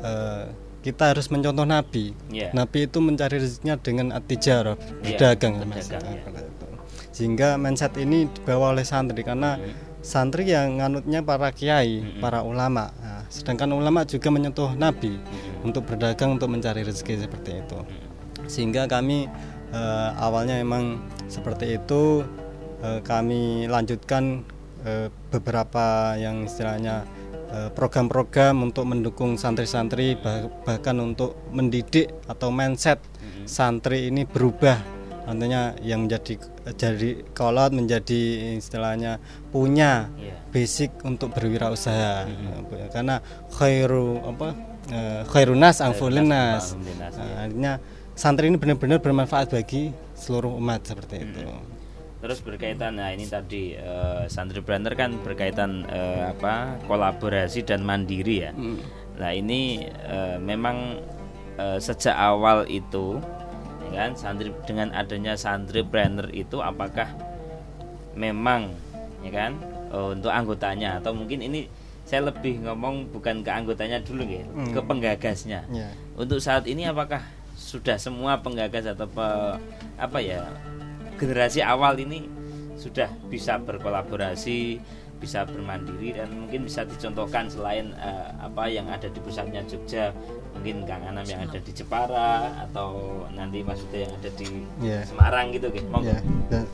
eh, 0.00 0.44
kita 0.84 1.16
harus 1.16 1.32
mencontoh 1.32 1.64
nabi 1.64 2.12
Iya. 2.28 2.52
nabi 2.52 2.84
itu 2.84 3.00
mencari 3.00 3.40
rezekinya 3.40 3.80
dengan 3.80 4.12
atijarah 4.12 4.76
Iya, 4.76 5.00
berdagang 5.02 5.64
mas 5.64 5.88
berdagang, 5.88 6.12
Eh, 6.12 6.20
iya. 6.20 6.44
itu. 6.44 6.66
sehingga 7.10 7.56
mindset 7.56 7.96
ini 7.96 8.28
dibawa 8.28 8.70
oleh 8.70 8.84
santri 8.84 9.24
karena 9.24 9.56
santri 10.04 10.52
yang 10.52 10.84
nganutnya 10.84 11.24
para 11.24 11.48
kiai 11.48 12.20
para 12.20 12.44
ulama. 12.44 12.92
Nah, 13.00 13.24
sedangkan 13.32 13.72
ulama 13.72 14.04
juga 14.04 14.28
menyentuh 14.28 14.76
nabi 14.76 15.16
untuk 15.64 15.88
berdagang 15.88 16.36
untuk 16.36 16.52
mencari 16.52 16.84
rezeki 16.84 17.24
seperti 17.24 17.64
itu. 17.64 17.80
Sehingga 18.44 18.84
kami 18.84 19.24
eh, 19.72 20.10
awalnya 20.20 20.60
memang 20.60 21.00
seperti 21.32 21.80
itu 21.80 22.20
eh, 22.84 23.00
kami 23.00 23.64
lanjutkan 23.64 24.44
eh, 24.84 25.08
beberapa 25.32 26.12
yang 26.20 26.44
istilahnya 26.44 27.08
eh, 27.48 27.72
program-program 27.72 28.60
untuk 28.60 28.84
mendukung 28.84 29.40
santri-santri 29.40 30.20
bah- 30.20 30.52
bahkan 30.68 31.00
untuk 31.00 31.32
mendidik 31.48 32.12
atau 32.28 32.52
mindset 32.52 33.00
santri 33.48 34.12
ini 34.12 34.28
berubah 34.28 34.76
nantinya 35.24 35.72
yang 35.80 36.04
menjadi 36.04 36.36
jadi 36.76 37.24
kolot 37.32 37.72
menjadi 37.72 38.20
istilahnya 38.56 39.16
punya 39.48 40.08
Iya. 40.16 40.36
basic 40.52 40.90
untuk 41.02 41.32
berwirausaha 41.32 42.28
karena 42.92 43.20
khairu 43.52 44.20
apa 44.22 44.48
eh, 44.88 45.22
khairunas 45.28 45.80
angfulinas. 45.80 46.76
Nah, 47.00 47.48
artinya 47.48 47.72
santri 48.14 48.52
ini 48.52 48.60
benar-benar 48.60 49.00
bermanfaat 49.00 49.50
bagi 49.50 49.90
seluruh 50.14 50.54
umat 50.60 50.84
seperti 50.84 51.24
itu. 51.24 51.40
Terus 52.20 52.40
berkaitan 52.40 52.96
nah 52.96 53.12
ini 53.12 53.28
tadi 53.28 53.76
eh, 53.76 54.24
santri 54.28 54.60
brander 54.64 54.96
kan 54.96 55.12
berkaitan 55.20 55.84
eh, 55.88 56.32
apa 56.32 56.80
kolaborasi 56.84 57.64
dan 57.64 57.84
mandiri 57.84 58.48
ya. 58.48 58.52
Nah 59.20 59.30
ini 59.30 59.84
eh, 59.88 60.36
memang 60.40 61.00
eh, 61.56 61.78
sejak 61.78 62.16
awal 62.16 62.64
itu 62.66 63.20
ya 63.20 63.43
kan 63.94 64.12
santri 64.18 64.50
dengan 64.66 64.90
adanya 64.92 65.38
santri 65.38 65.80
brander 65.82 66.28
itu 66.34 66.58
apakah 66.60 67.08
memang 68.14 68.70
ya 69.24 69.30
kan 69.32 69.52
eh, 69.90 70.08
untuk 70.14 70.30
anggotanya 70.30 71.00
atau 71.00 71.14
mungkin 71.16 71.42
ini 71.42 71.66
saya 72.04 72.28
lebih 72.28 72.60
ngomong 72.68 73.08
bukan 73.16 73.40
ke 73.40 73.48
anggotanya 73.48 73.96
dulu 74.04 74.28
ya, 74.28 74.44
ke 74.76 74.80
penggagasnya. 74.84 75.64
Ya. 75.72 75.88
Untuk 76.20 76.36
saat 76.36 76.68
ini 76.68 76.84
apakah 76.84 77.24
sudah 77.56 77.96
semua 77.96 78.36
penggagas 78.44 78.84
atau 78.84 79.08
pe- 79.08 79.56
apa 79.96 80.18
ya 80.20 80.44
generasi 81.16 81.64
awal 81.64 81.96
ini 81.96 82.28
sudah 82.76 83.08
bisa 83.32 83.56
berkolaborasi, 83.56 84.76
bisa 85.16 85.48
bermandiri 85.48 86.20
dan 86.20 86.28
mungkin 86.28 86.68
bisa 86.68 86.84
dicontohkan 86.84 87.48
selain 87.48 87.96
eh, 87.96 88.28
apa 88.36 88.68
yang 88.68 88.84
ada 88.92 89.08
di 89.08 89.18
pusatnya 89.24 89.64
Jogja, 89.64 90.12
mungkin 90.54 90.76
Kang 90.84 91.02
Anam 91.04 91.24
yang 91.24 91.42
ada 91.42 91.58
di 91.58 91.72
Jepara 91.72 92.32
atau 92.62 92.88
nanti 93.30 93.60
Mas 93.60 93.82
Uda 93.82 93.98
yang 94.00 94.12
ada 94.12 94.30
di 94.30 94.48
Ya. 94.80 95.02
Semarang 95.04 95.50
gitu 95.50 95.66
gitu. 95.68 95.86
Monggo. 95.86 96.08
Ya, 96.08 96.18
dan- 96.48 96.70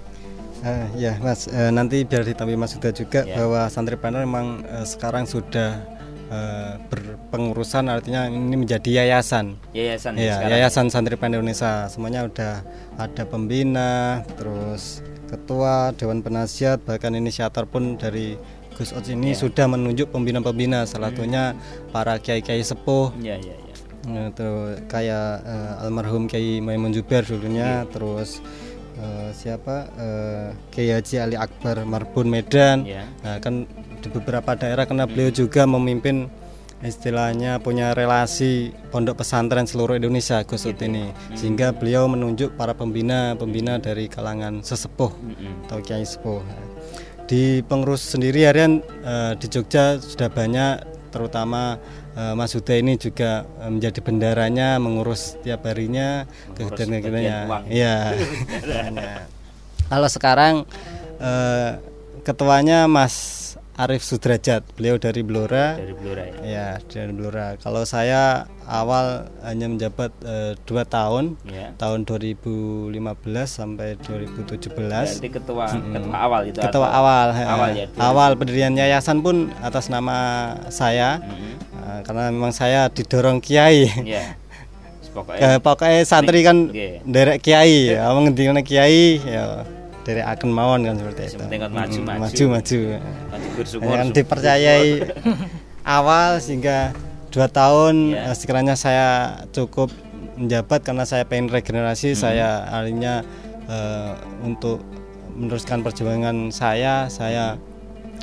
eh, 0.61 0.87
ya 0.95 1.13
Mas, 1.19 1.49
eh, 1.49 1.71
nanti 1.71 2.05
biar 2.05 2.23
ditambahi 2.23 2.55
Mas 2.55 2.73
Huda 2.73 2.91
juga 2.91 3.25
Ya. 3.25 3.35
bahwa 3.37 3.67
santri 3.67 3.97
panel 3.97 4.23
memang 4.23 4.63
eh, 4.63 4.85
sekarang 4.85 5.25
sudah 5.25 5.81
eh, 6.31 6.75
berpengurusan 6.87 7.91
artinya 7.91 8.25
ini 8.25 8.55
menjadi 8.55 9.03
yayasan. 9.03 9.59
Yayasan 9.73 10.15
ya 10.15 10.23
Iya, 10.23 10.33
sekarang. 10.33 10.51
Yayasan 10.55 10.87
Santri 10.87 11.17
Pen 11.17 11.35
Indonesia 11.35 11.91
semuanya 11.91 12.23
udah 12.23 12.63
ada 12.95 13.23
pembina, 13.27 14.23
terus 14.39 15.03
ketua, 15.27 15.91
dewan 15.93 16.23
penasihat, 16.23 16.79
bahkan 16.81 17.11
inisiator 17.13 17.67
pun 17.67 17.95
dari 17.95 18.39
Gus 18.75 18.95
Oz 18.95 19.11
ini 19.11 19.35
Iya. 19.35 19.43
sudah 19.43 19.67
menunjuk 19.67 20.09
pembina-pembina, 20.09 20.83
Hmm. 20.83 20.89
salah 20.89 21.11
satunya 21.11 21.59
para 21.91 22.15
kiai-kiai 22.17 22.63
sepuh, 22.63 23.11
Iya, 23.19 23.35
iya, 23.37 23.55
iya. 23.59 23.70
Eh, 24.07 24.29
terus 24.33 24.81
kayak 24.87 25.31
eh, 25.45 25.83
almarhum 25.85 26.25
Kiai 26.25 26.61
Maimun 26.61 26.93
Jubair 26.93 27.25
dulunya, 27.25 27.85
Iya. 27.85 27.91
terus 27.91 28.41
eh, 28.97 29.31
siapa 29.33 29.89
eh, 29.99 30.49
Kiai 30.71 30.95
Haji 30.97 31.15
Ali 31.19 31.37
Akbar 31.37 31.85
Marbun 31.85 32.29
Medan, 32.29 32.85
Iya. 32.87 33.05
Nah, 33.25 33.37
kan 33.41 33.67
di 34.01 34.09
beberapa 34.09 34.57
daerah 34.57 34.89
karena 34.89 35.05
beliau 35.05 35.29
juga 35.29 35.69
memimpin 35.69 36.31
istilahnya 36.81 37.61
punya 37.61 37.93
relasi 37.93 38.73
pondok 38.89 39.21
pesantren 39.21 39.69
seluruh 39.69 40.01
Indonesia 40.01 40.41
Gus 40.49 40.65
Ut 40.65 40.81
ini. 40.81 41.13
Sehingga 41.37 41.77
beliau 41.77 42.09
menunjuk 42.09 42.57
para 42.57 42.73
pembina-pembina 42.73 43.77
dari 43.77 44.09
kalangan 44.09 44.65
sesepuh 44.65 45.13
atau 45.69 45.79
kiai 45.85 46.09
sepuh. 46.09 46.41
Di 47.29 47.61
pengurus 47.63 48.01
sendiri 48.03 48.49
harian 48.49 48.81
eh, 49.05 49.33
di 49.37 49.47
Jogja 49.47 50.01
sudah 50.01 50.33
banyak 50.33 50.81
terutama 51.13 51.77
Mas 52.35 52.53
Huda 52.55 52.75
ini 52.75 52.99
juga 52.99 53.47
eh, 53.63 53.71
menjadi 53.71 54.01
bendaranya 54.03 54.79
mengurus 54.83 55.39
tiap 55.47 55.67
harinya 55.67 56.27
kegiatan-kegiatannya. 56.59 57.71
Iya. 57.71 57.97
Kalau 59.91 60.09
sekarang 60.11 60.55
eh, 61.19 61.71
ketuanya 62.23 62.87
Mas 62.91 63.50
Arif 63.81 64.05
Sudrajat, 64.05 64.61
beliau 64.77 65.01
dari 65.01 65.25
Blora. 65.25 65.81
Dari 65.81 65.97
Blora 65.97 66.21
ya. 66.21 66.37
Ya, 66.45 66.69
dari 66.83 67.09
Blora. 67.11 67.57
Kalau 67.57 67.81
saya 67.83 68.45
awal 68.63 69.25
hanya 69.41 69.67
menjabat 69.67 70.13
eh, 70.21 70.53
dua 70.63 70.85
tahun, 70.85 71.41
Ya. 71.43 71.73
tahun 71.75 72.05
2015 72.05 72.93
sampai 73.49 73.97
2017. 73.97 75.17
Berarti 75.17 75.33
ketua 75.33 75.65
ketua 75.73 76.13
awal 76.15 76.41
itu 76.47 76.61
Ketua 76.61 76.69
atau- 76.69 76.93
awal, 76.93 77.27
awal 77.33 77.69
ya. 77.73 77.87
awal 77.97 78.31
pendirian 78.37 78.77
yayasan 78.77 79.25
pun 79.25 79.49
atas 79.59 79.89
nama 79.89 80.19
saya, 80.69 81.17
Mm-mm. 81.19 81.57
Eh, 81.81 82.01
karena 82.05 82.29
memang 82.29 82.53
saya 82.53 82.87
didorong 82.87 83.41
kiai. 83.41 83.89
Iya. 84.05 84.37
Pokoknya 85.11 85.41
Eh, 85.47 85.59
pokoknya 85.59 86.05
santri 86.05 86.45
kan 86.45 86.69
derek 87.03 87.41
kiai, 87.41 87.97
ya, 87.97 88.13
kiai, 88.61 89.19
ya 89.19 89.65
derek 90.03 90.25
akan 90.25 90.49
mawon 90.49 90.81
kan 90.83 90.95
seperti 90.95 91.23
itu. 91.29 91.37
Kan 91.39 91.49
maju, 91.69 91.99
Mm, 91.99 92.05
maju. 92.05 92.21
maju, 92.21 92.45
maju. 92.49 92.81
maju 93.31 93.49
bersyukur. 93.55 93.91
yang 93.91 94.09
dipercayai 94.11 94.89
awal 95.91 96.39
sehingga 96.39 96.93
dua 97.29 97.47
tahun 97.47 98.13
Iya. 98.13 98.27
eh, 98.27 98.35
sekiranya 98.35 98.75
saya 98.75 99.09
cukup 99.49 99.93
menjabat 100.35 100.81
karena 100.83 101.05
saya 101.05 101.23
pengen 101.23 101.49
regenerasi 101.49 102.13
Hmm. 102.13 102.19
saya 102.19 102.49
akhirnya 102.67 103.23
eh, 103.67 104.13
untuk 104.43 104.83
meneruskan 105.33 105.81
perjuangan 105.81 106.51
saya 106.51 107.07
saya 107.07 107.55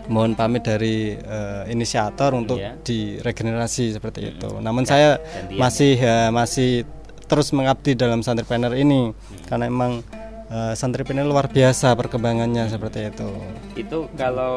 mohon 0.07 0.33
pamit 0.33 0.61
dari 0.61 1.13
eh, 1.13 1.63
inisiator 1.67 2.33
untuk 2.33 2.57
Iya. 2.57 2.75
diregenerasi 2.81 3.91
seperti 3.93 4.33
itu. 4.33 4.49
Namun 4.57 4.83
saya 4.83 5.19
gantian 5.19 5.55
masih 5.57 5.93
ya, 5.93 6.17
masih 6.29 6.83
terus 7.23 7.51
mengabdi 7.51 7.91
dalam 7.93 8.19
santripreneur 8.19 8.71
ini 8.73 9.11
karena 9.45 9.67
emang 9.67 9.99
eh, 10.47 10.73
santripreneur 10.73 11.23
luar 11.23 11.47
biasa 11.47 11.91
perkembangannya 11.93 12.67
seperti 12.67 13.07
itu. 13.07 13.29
Itu 13.75 14.07
kalau 14.13 14.55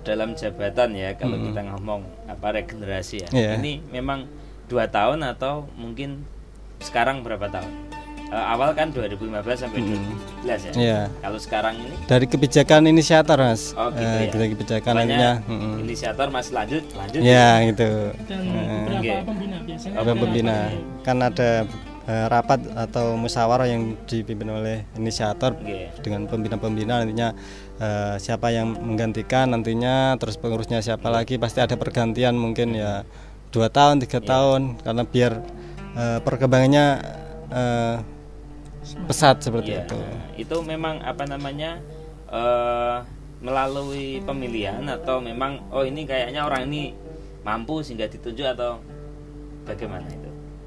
dalam 0.00 0.32
jabatan 0.32 0.94
ya, 0.94 1.14
kalau 1.14 1.36
kita 1.36 1.60
ngomong 1.68 2.00
apa 2.26 2.46
regenerasi 2.54 3.22
ya. 3.22 3.28
Iya. 3.30 3.50
Ini 3.58 3.72
memang 3.90 4.26
dua 4.66 4.86
tahun 4.86 5.26
atau 5.26 5.66
mungkin 5.74 6.22
sekarang 6.78 7.22
berapa 7.22 7.46
tahun? 7.46 7.72
Eh, 8.32 8.44
awal 8.48 8.72
kan 8.72 8.88
2015 8.88 9.28
sampai 9.60 9.84
2017 9.84 10.60
ya. 10.64 10.72
Iya. 10.72 11.00
Kalau 11.20 11.36
sekarang 11.36 11.76
ini 11.76 11.92
Dari 12.08 12.24
kebijakan 12.24 12.88
inisiator 12.88 13.36
mas, 13.36 13.76
Oh, 13.76 13.92
gitu 13.92 14.00
Eh, 14.00 14.24
ya. 14.24 14.32
dari 14.32 14.46
kebijakan 14.48 14.94
akhirnya, 14.96 15.30
inisiator 15.76 16.32
masih 16.32 16.52
lanjut, 16.56 16.80
lanjut. 16.96 17.20
ya 17.20 17.60
gitu. 17.68 17.90
dan 18.24 18.40
Eh, 18.40 18.84
beberapa 18.88 19.22
pembina 19.28 19.56
biasanya 19.60 19.94
ada 20.00 20.12
pembina 20.16 20.56
kan 21.04 21.16
ada 21.20 21.50
eh, 22.06 22.26
rapat 22.26 22.60
atau 22.74 23.14
musyawarah 23.14 23.68
yang 23.70 23.94
dipimpin 24.06 24.50
oleh 24.50 24.86
inisiator 24.98 25.54
Oke. 25.54 25.90
dengan 26.02 26.26
pembina-pembina 26.26 27.02
nantinya 27.02 27.34
eh, 27.78 28.14
siapa 28.18 28.50
yang 28.50 28.74
menggantikan 28.74 29.50
nantinya 29.50 30.16
terus 30.18 30.38
pengurusnya 30.38 30.82
siapa 30.82 31.08
lagi 31.10 31.38
pasti 31.38 31.62
ada 31.62 31.78
pergantian 31.78 32.34
mungkin 32.34 32.74
ya 32.74 33.06
dua 33.52 33.68
tahun 33.68 34.02
tiga 34.02 34.18
tahun 34.24 34.80
karena 34.82 35.02
biar 35.06 35.32
eh, 35.94 36.18
perkembangannya 36.24 36.86
eh, 37.52 37.96
pesat 39.06 39.38
seperti 39.44 39.78
Iya. 39.78 39.86
itu 39.86 39.98
Itu 40.48 40.56
memang 40.66 40.98
apa 41.06 41.22
namanya 41.28 41.78
eh 42.32 42.98
melalui 43.42 44.22
pemilihan 44.22 44.86
atau 44.86 45.18
memang 45.18 45.66
oh 45.74 45.82
ini 45.82 46.06
kayaknya 46.06 46.46
orang 46.46 46.70
ini 46.70 46.94
mampu 47.42 47.82
sehingga 47.82 48.06
ditunjuk 48.06 48.46
atau 48.46 48.78
bagaimana? 49.66 50.06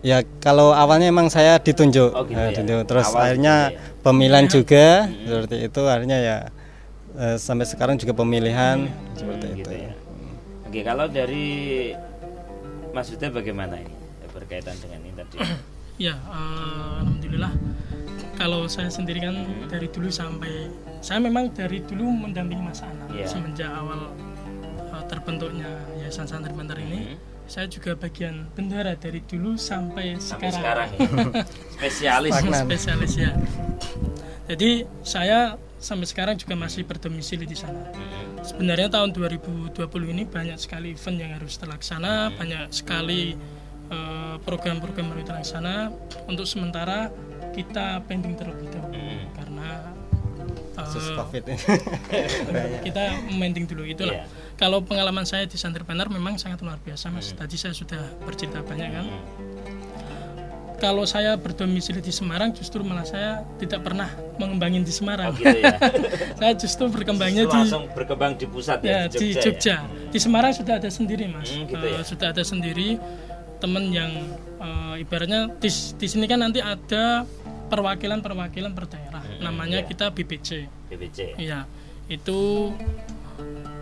Ya 0.05 0.17
kalau 0.37 0.69
awalnya 0.69 1.09
emang 1.09 1.27
saya 1.27 1.57
ditunjuk, 1.57 2.13
Oh, 2.13 2.21
gitu 2.23 2.37
Eh, 2.37 2.43
ya. 2.43 2.49
ditunjuk. 2.53 2.85
terus 2.85 3.09
Awal 3.09 3.21
akhirnya 3.25 3.55
ya. 3.67 3.79
pemilihan 3.99 4.45
juga 4.47 4.85
seperti 5.09 5.55
itu 5.65 5.81
akhirnya 5.83 6.17
ya 6.19 6.37
eh, 7.15 7.37
sampai 7.37 7.65
sekarang 7.65 7.97
juga 7.97 8.13
pemilihan 8.13 8.85
seperti 9.11 9.43
Hmm, 9.43 9.53
itu 9.55 9.61
gitu 9.61 9.73
ya. 9.81 9.93
Oke, 10.63 10.79
kalau 10.81 11.05
dari 11.07 11.47
Mas 12.91 13.07
Huda 13.07 13.27
bagaimana 13.29 13.75
ini 13.75 13.95
berkaitan 14.29 14.75
dengan 14.77 14.99
ini 15.01 15.13
tadi? 15.15 15.37
Ya, 15.97 16.11
eh, 16.19 16.93
alhamdulillah. 16.99 17.55
Kalau 18.35 18.67
saya 18.67 18.91
sendiri 18.91 19.23
kan 19.23 19.31
dari 19.65 19.87
dulu 19.87 20.11
sampai 20.11 20.67
saya 20.99 21.17
memang 21.17 21.47
dari 21.49 21.79
dulu 21.79 22.03
mendampingi 22.03 22.59
Mas 22.61 22.83
Anam 22.83 23.07
Iya. 23.09 23.25
semenjak 23.25 23.71
awal 23.71 24.11
eh, 24.85 25.03
terbentuknya 25.07 25.71
Yayasan 25.97 26.27
Santri 26.27 26.51
Bantar 26.51 26.75
ini. 26.77 27.15
Saya 27.45 27.69
juga 27.69 27.93
bagian 27.93 28.49
bendara 28.57 28.97
dari 28.97 29.21
dulu 29.21 29.53
sampai, 29.53 30.17
Sampai 30.17 30.49
sekarang. 30.49 30.89
sekarang 30.97 31.29
ya. 31.29 31.45
Spesialis. 31.77 32.33
Spesialis 32.41 33.13
ya. 33.15 33.31
Jadi 34.49 34.85
saya 35.01 35.57
sampai 35.77 36.05
sekarang 36.09 36.35
juga 36.37 36.57
masih 36.57 36.85
berdomisili 36.85 37.45
di 37.45 37.57
sana. 37.57 37.85
Sebenarnya 38.41 38.89
tahun 38.93 39.13
2020 39.13 39.77
ini 40.13 40.23
banyak 40.25 40.57
sekali 40.57 40.93
event 40.93 41.17
yang 41.17 41.31
harus 41.37 41.57
terlaksana, 41.57 42.33
banyak 42.37 42.69
sekali 42.69 43.33
eh, 43.89 44.35
program-program 44.41 45.05
yang 45.09 45.13
harus 45.17 45.25
terlaksana. 45.29 45.75
Untuk 46.29 46.45
sementara 46.45 47.09
kita 47.53 48.01
pending 48.05 48.37
terlebih 48.37 48.69
dahulu 48.73 49.01
karena 49.33 49.69
eh, 50.41 50.77
kasus 50.77 51.05
covid 51.15 51.43
ini 51.47 51.57
kita 52.85 53.03
mending 53.33 53.65
dulu 53.65 53.85
itulah. 53.85 54.25
Iya. 54.25 54.25
Kalau 54.55 54.79
pengalaman 54.79 55.27
saya 55.27 55.43
di 55.43 55.59
Santri 55.59 55.83
Bantar 55.83 56.07
memang 56.07 56.39
sangat 56.39 56.63
luar 56.63 56.79
biasa 56.79 57.11
mas. 57.11 57.35
Tadi 57.35 57.55
saya 57.59 57.75
sudah 57.75 57.99
bercerita 58.23 58.63
banyak 58.63 58.89
kan. 58.89 59.05
Kalau 60.75 61.07
saya 61.07 61.39
berdomisili 61.39 62.03
di 62.03 62.11
Semarang 62.11 62.51
justru 62.51 62.83
malah 62.83 63.07
saya 63.07 63.47
tidak 63.59 63.87
pernah 63.87 64.11
mengembangin 64.35 64.83
di 64.83 64.91
Semarang. 64.91 65.31
Oh 65.31 65.35
gitu 65.35 65.55
ya. 65.63 65.75
saya 66.39 66.53
justru 66.55 66.91
berkembangnya 66.91 67.47
Justru 67.47 67.55
di 67.55 67.61
langsung 67.63 67.83
berkembang 67.95 68.31
di 68.35 68.45
pusat 68.47 68.79
ya, 68.83 69.07
ya, 69.07 69.11
di 69.11 69.27
Jogja. 69.39 69.75
ya? 69.83 70.11
Di 70.11 70.19
Semarang 70.19 70.51
sudah 70.51 70.75
ada 70.79 70.91
sendiri 70.91 71.31
mas. 71.31 71.47
Hmm, 71.47 71.63
gitu 71.67 71.79
Eh, 71.79 71.95
ya. 71.95 72.01
Sudah 72.03 72.27
ada 72.35 72.43
sendiri 72.43 72.99
teman 73.63 73.87
yang 73.87 74.11
eh, 74.59 74.99
ibaratnya 74.99 75.47
di, 75.59 75.69
di 75.71 76.07
sini 76.11 76.27
kan 76.27 76.43
nanti 76.43 76.59
ada 76.59 77.23
perwakilan-perwakilan 77.71 78.71
per 78.75 78.85
daerah. 78.91 79.23
Namanya 79.41 79.79
iya. 79.83 79.87
kita 79.87 80.11
BPC. 80.11 80.49
BPC. 80.91 81.39
Iya, 81.39 81.63
itu 82.11 82.71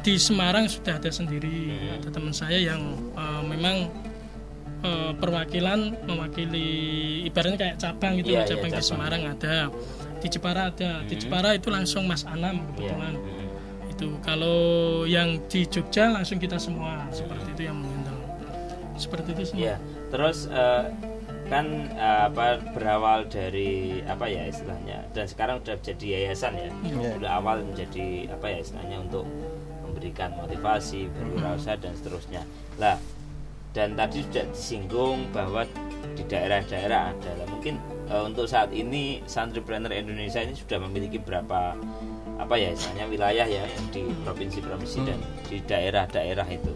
di 0.04 0.20
Semarang 0.20 0.68
sudah 0.68 1.00
ada 1.00 1.10
sendiri. 1.10 1.72
Hmm. 1.72 1.98
Ada 2.04 2.10
teman 2.12 2.34
saya 2.36 2.60
yang 2.60 2.82
eh, 3.16 3.44
memang 3.48 3.88
eh, 4.84 5.12
perwakilan 5.16 5.96
mewakili 6.04 6.68
ibaratnya 7.26 7.58
kayak 7.58 7.76
cabang 7.80 8.20
gitu, 8.20 8.36
Iya, 8.36 8.38
loh, 8.38 8.44
iya, 8.44 8.52
cabang 8.52 8.70
di 8.70 8.76
cabang. 8.76 8.89
Semarang 8.92 9.22
ada. 9.26 9.56
Di 10.20 10.28
Jepara 10.28 10.62
ada. 10.70 10.92
Di 11.08 11.16
Jepara 11.16 11.50
itu 11.56 11.68
langsung 11.72 12.04
Mas 12.06 12.28
Anam 12.28 12.68
kebetulan. 12.76 13.16
Hmm. 13.16 13.92
Itu 13.92 14.08
kalau 14.20 14.60
yang 15.08 15.39
di 15.48 15.63
Jogja 15.66 16.12
langsung 16.12 16.38
kita 16.38 16.60
semua 16.60 17.08
seperti 17.16 17.56
itu 17.56 17.63
yang 17.72 17.80
menghandle. 17.80 18.20
Seperti 19.00 19.32
itu 19.32 19.44
semua. 19.56 19.60
Iya. 19.63 19.76
Terus 20.12 20.52
eh, 20.52 20.84
kan 21.48 21.66
eh, 21.96 22.22
apa 22.28 22.60
berawal 22.76 23.28
dari 23.28 24.00
apa 24.08 24.26
ya 24.32 24.48
istilahnya 24.48 25.06
dan 25.12 25.28
sekarang 25.28 25.60
sudah 25.63 25.80
jadi 25.80 26.06
yayasan 26.20 26.56
ya. 26.60 26.70
Iya. 26.84 27.20
Dulu 27.20 27.28
awal 27.28 27.63
menjadi 27.63 28.32
apa 28.32 28.46
ya 28.52 28.58
istilahnya 28.63 28.98
untuk 29.04 29.28
memberikan 30.04 30.36
motivasi 30.36 31.08
berwirausaha 31.16 31.80
dan 31.80 31.96
seterusnya. 31.96 32.44
Lah 32.76 33.00
dan 33.72 33.96
tadi 33.96 34.20
sudah 34.22 34.44
disinggung 34.52 35.32
bahwa 35.32 35.63
di 36.13 36.28
daerah-daerah 36.28 37.16
ada. 37.16 37.32
Lah, 37.39 37.48
mungkin 37.48 37.80
eh, 38.12 38.20
untuk 38.22 38.46
saat 38.46 38.76
ini 38.76 39.24
Santripreneur 39.24 39.96
Indonesia 39.96 40.44
ini 40.44 40.60
sudah 40.60 40.84
memiliki 40.84 41.24
berapa 41.24 41.80
apa 42.36 42.54
ya 42.60 42.76
istilahnya 42.76 43.06
wilayah 43.08 43.48
ya 43.48 43.63
di 43.96 44.04
provinsi-provinsi 44.28 45.00
dan 45.08 45.20
di 45.48 45.63
daerah-daerah 45.63 46.46
itu. 46.52 46.74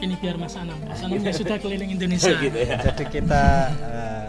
Ini 0.00 0.14
biar 0.20 0.36
Mas 0.36 0.54
Anam. 0.60 0.76
Mas 0.84 1.00
Anam 1.00 1.24
sudah 1.40 1.56
keliling 1.56 1.96
Indonesia. 1.96 2.36
gitu 2.36 2.58
ya. 2.60 2.76
jadi 2.84 3.04
kita 3.08 3.42
eh, 3.80 4.28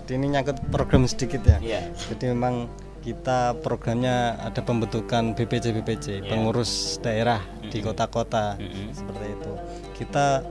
jadi 0.00 0.10
ini 0.16 0.26
nyangkut 0.32 0.58
program 0.72 1.04
sedikit 1.04 1.44
ya 1.44 1.58
Iya. 1.60 1.80
jadi 2.08 2.32
memang 2.32 2.66
kita 3.06 3.54
programnya 3.62 4.34
ada 4.42 4.58
pembentukan 4.66 5.38
BPC 5.38 5.70
BPC 5.78 6.06
Iya. 6.18 6.26
pengurus 6.26 6.98
daerah 6.98 7.38
di 7.62 7.78
kota-kota 7.78 8.58
seperti 8.90 9.26
itu 9.30 9.52
kita 9.94 10.42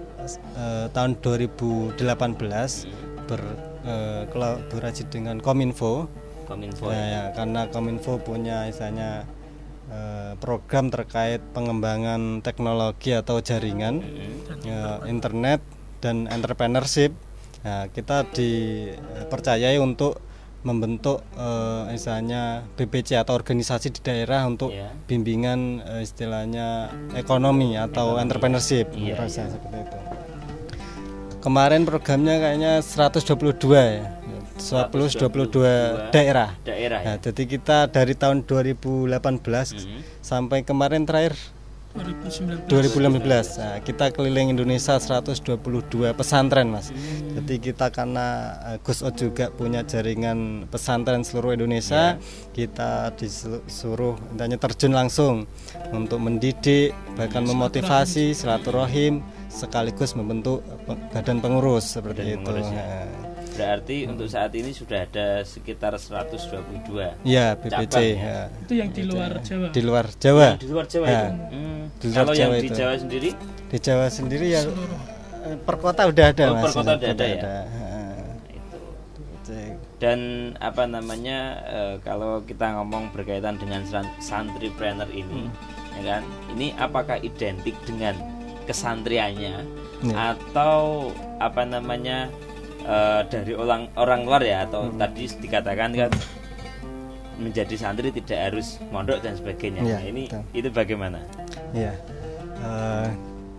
eh, 0.55 0.87
tahun 0.95 1.19
2018 1.19 1.99
ber 3.27 3.41
eh, 3.83 4.23
kolaborasi 4.31 5.11
dengan 5.11 5.43
Kominfo 5.43 6.07
Kominfo 6.47 6.87
Ya, 6.87 6.95
ya. 6.95 7.05
ya, 7.11 7.23
karena 7.35 7.67
Kominfo 7.67 8.23
punya 8.23 8.71
misalnya 8.71 9.27
eh, 9.91 10.39
program 10.39 10.87
terkait 10.87 11.43
pengembangan 11.51 12.39
teknologi 12.39 13.11
atau 13.11 13.43
jaringan 13.43 13.99
ya, 14.63 15.03
internet 15.09 15.59
dan 15.99 16.29
entrepreneurship. 16.29 17.17
Nah, 17.65 17.89
kita 17.89 18.29
dipercayai 18.29 19.81
untuk 19.81 20.21
membentuk 20.65 21.21
eh, 21.31 21.81
misalnya 21.87 22.65
BPC 22.73 23.15
atau 23.15 23.31
organisasi 23.31 23.93
di 23.93 24.01
daerah 24.01 24.43
untuk 24.43 24.73
Iya. 24.73 24.89
bimbingan 25.05 25.79
eh, 25.79 26.01
istilahnya 26.01 26.89
ekonomi 27.13 27.77
atau 27.77 28.17
entrepreneurship 28.17 28.89
Iya, 28.91 29.13
merasa 29.15 29.45
seperti 29.47 29.77
itu. 29.79 29.97
Kemarin 31.39 31.85
programnya 31.85 32.41
kayaknya 32.41 32.81
122 32.81 33.77
ya. 33.77 34.05
122 34.55 36.09
daerah. 36.09 36.55
daerah 36.63 36.99
ya. 36.99 37.05
Nah, 37.05 37.17
jadi 37.19 37.43
kita 37.45 37.77
dari 37.87 38.15
tahun 38.15 38.43
2018 38.43 39.75
Mhm. 39.75 39.99
sampai 40.19 40.63
kemarin 40.63 41.03
terakhir 41.03 41.35
2019. 41.95 42.67
2015. 42.67 43.55
Nah, 43.57 43.79
kita 43.79 44.11
keliling 44.11 44.51
Indonesia 44.51 44.99
122 44.99 45.55
pesantren, 46.11 46.67
Mas. 46.67 46.91
Jadi 47.31 47.55
kita 47.57 47.87
karena 47.87 48.27
eh, 48.67 48.77
Gus 48.83 48.99
O 48.99 49.09
juga 49.09 49.47
punya 49.49 49.81
jaringan 49.81 50.67
pesantren 50.67 51.23
seluruh 51.23 51.55
Indonesia, 51.55 52.19
kita 52.51 53.15
disuruh 53.15 54.19
intanya 54.29 54.59
terjun 54.59 54.91
langsung 54.91 55.47
untuk 55.89 56.19
mendidik, 56.19 56.91
bahkan 57.15 57.43
memotivasi 57.43 58.35
silaturahim 58.35 59.23
sekaligus 59.47 60.13
membentuk 60.13 60.59
pe- 60.83 60.99
badan 61.15 61.39
pengurus 61.39 61.95
seperti 61.95 62.21
Badan 62.21 62.35
itu. 62.35 62.43
pengurus, 62.43 62.67
ya. 62.69 62.85
Berarti 63.55 64.03
untuk 64.03 64.27
saat 64.27 64.51
ini 64.51 64.71
sudah 64.71 64.99
ada 65.01 65.27
sekitar 65.41 65.95
122 65.95 67.23
Ya, 67.23 67.55
BPC 67.55 67.71
Cabang, 67.87 68.03
ya. 68.03 68.15
ya. 68.19 68.39
Itu 68.59 68.73
yang 68.73 68.89
di 68.91 69.03
luar 69.03 69.31
Jawa. 69.39 69.67
di 69.69 69.81
luar 69.81 70.05
Jawa. 70.13 70.47
di 70.55 70.67
luar 70.67 70.85
Jawa 70.85 71.05
Ya. 71.05 71.15
itu. 71.15 71.29
Hmm. 71.49 71.81
Di 71.95 72.05
luar 72.05 72.17
Kalau 72.17 72.33
yang 72.33 72.41
Jawa 72.45 72.55
di 72.55 72.67
itu. 72.67 72.75
Jawa 72.75 72.93
sendiri 72.97 73.29
Di 73.65 73.77
Jawa 73.79 74.05
sendiri 74.07 74.45
ya 74.49 74.61
per 75.57 75.75
kota 75.77 76.01
udah 76.03 76.25
ada, 76.27 76.43
Oh, 76.47 76.55
Mas. 76.55 76.63
per 76.63 76.71
kota 76.75 76.91
udah 76.95 77.09
ada 77.11 77.25
ya? 77.25 77.37
Heeh. 77.37 78.17
itu. 78.51 78.79
Cek. 79.45 79.71
Dan 79.95 80.19
apa 80.57 80.83
namanya 80.85 81.37
eh, 81.63 81.95
kalau 82.01 82.41
kita 82.41 82.75
ngomong 82.75 83.09
berkaitan 83.09 83.55
dengan 83.55 83.85
san- 83.85 84.09
santripreneur 84.19 85.07
ini, 85.07 85.47
ya 85.95 86.17
kan? 86.17 86.23
Ini 86.51 86.75
apakah 86.75 87.17
identik 87.19 87.77
dengan 87.83 88.17
kesantriannya 88.65 89.55
Ya. 90.03 90.33
atau 90.33 91.09
apa 91.37 91.63
namanya 91.63 92.27
eh, 92.85 93.21
dari 93.25 93.53
orang 93.53 93.89
orang 93.95 94.21
luar 94.23 94.41
ya 94.41 94.63
atau 94.63 94.87
Hmm. 94.87 94.97
tadi 94.97 95.25
dikatakan 95.27 95.89
kan 95.91 96.11
menjadi 97.35 97.75
santri 97.75 98.09
tidak 98.09 98.39
harus 98.51 98.79
mondok 98.89 99.19
dan 99.19 99.35
sebagainya. 99.35 99.83
Ya, 99.83 99.99
Nah, 99.99 100.03
ini 100.03 100.23
betul. 100.25 100.43
itu 100.55 100.69
bagaimana? 100.71 101.19
Iya. 101.73 101.93
Eh, 102.57 103.07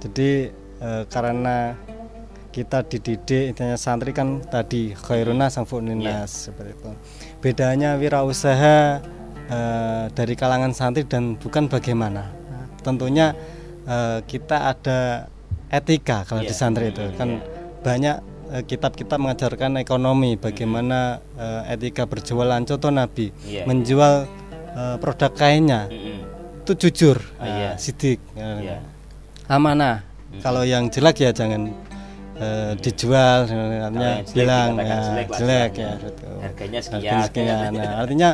jadi 0.00 0.30
eh, 0.76 1.04
karena 1.06 1.76
kita 2.48 2.80
dididik 2.82 3.52
intinya 3.52 3.76
santri 3.76 4.16
kan 4.16 4.40
tadi 4.42 4.96
khairuna 4.96 5.52
samfuninas 5.52 6.48
seperti 6.48 6.72
itu. 6.72 6.90
Bedanya 7.38 8.00
wirausaha 8.00 9.04
eh, 9.46 10.04
dari 10.10 10.34
kalangan 10.34 10.72
santri 10.72 11.04
dan 11.04 11.36
bukan 11.36 11.68
bagaimana. 11.68 12.32
Nah, 12.32 12.64
tentunya 12.80 13.36
eh, 13.84 14.24
kita 14.24 14.72
ada 14.72 15.28
etika 15.68 16.24
kalau 16.24 16.40
Iya. 16.40 16.48
di 16.48 16.54
santri 16.56 16.86
itu 16.88 17.04
kan 17.14 17.44
banyak 17.84 18.16
eh, 18.16 18.35
kitab-kitab 18.62 19.18
mengajarkan 19.18 19.76
ekonomi 19.76 20.38
bagaimana 20.38 21.18
eh, 21.34 21.72
etika 21.74 22.06
berjualan 22.06 22.62
contoh 22.62 22.90
Nabi 22.90 23.34
Iya. 23.42 23.66
menjual 23.66 24.14
eh, 24.72 24.96
produk 25.02 25.32
kainnya 25.32 25.90
Mm-mm. 25.90 26.62
itu 26.62 26.72
jujur, 26.86 27.18
Ah, 27.38 27.46
iya. 27.46 27.70
nah, 27.70 27.74
sidik, 27.76 28.18
Iya. 28.34 28.82
amanah. 29.46 30.02
Kalau 30.42 30.66
yang 30.66 30.90
jelek 30.90 31.22
ya 31.22 31.30
jangan 31.32 31.70
eh, 32.36 32.72
dijual, 32.78 33.48
artinya 33.48 34.20
jelek 34.20 34.34
bilang 34.36 34.70
ya, 34.76 34.96
jelek 35.00 35.28
jelek 35.32 35.70
ya. 35.78 35.90
betul. 35.96 36.36
Harganya 36.44 36.80
sekian. 36.82 37.12
Harganya 37.22 37.54
sekian. 37.64 37.70
Nah, 37.72 37.92
artinya 38.02 38.30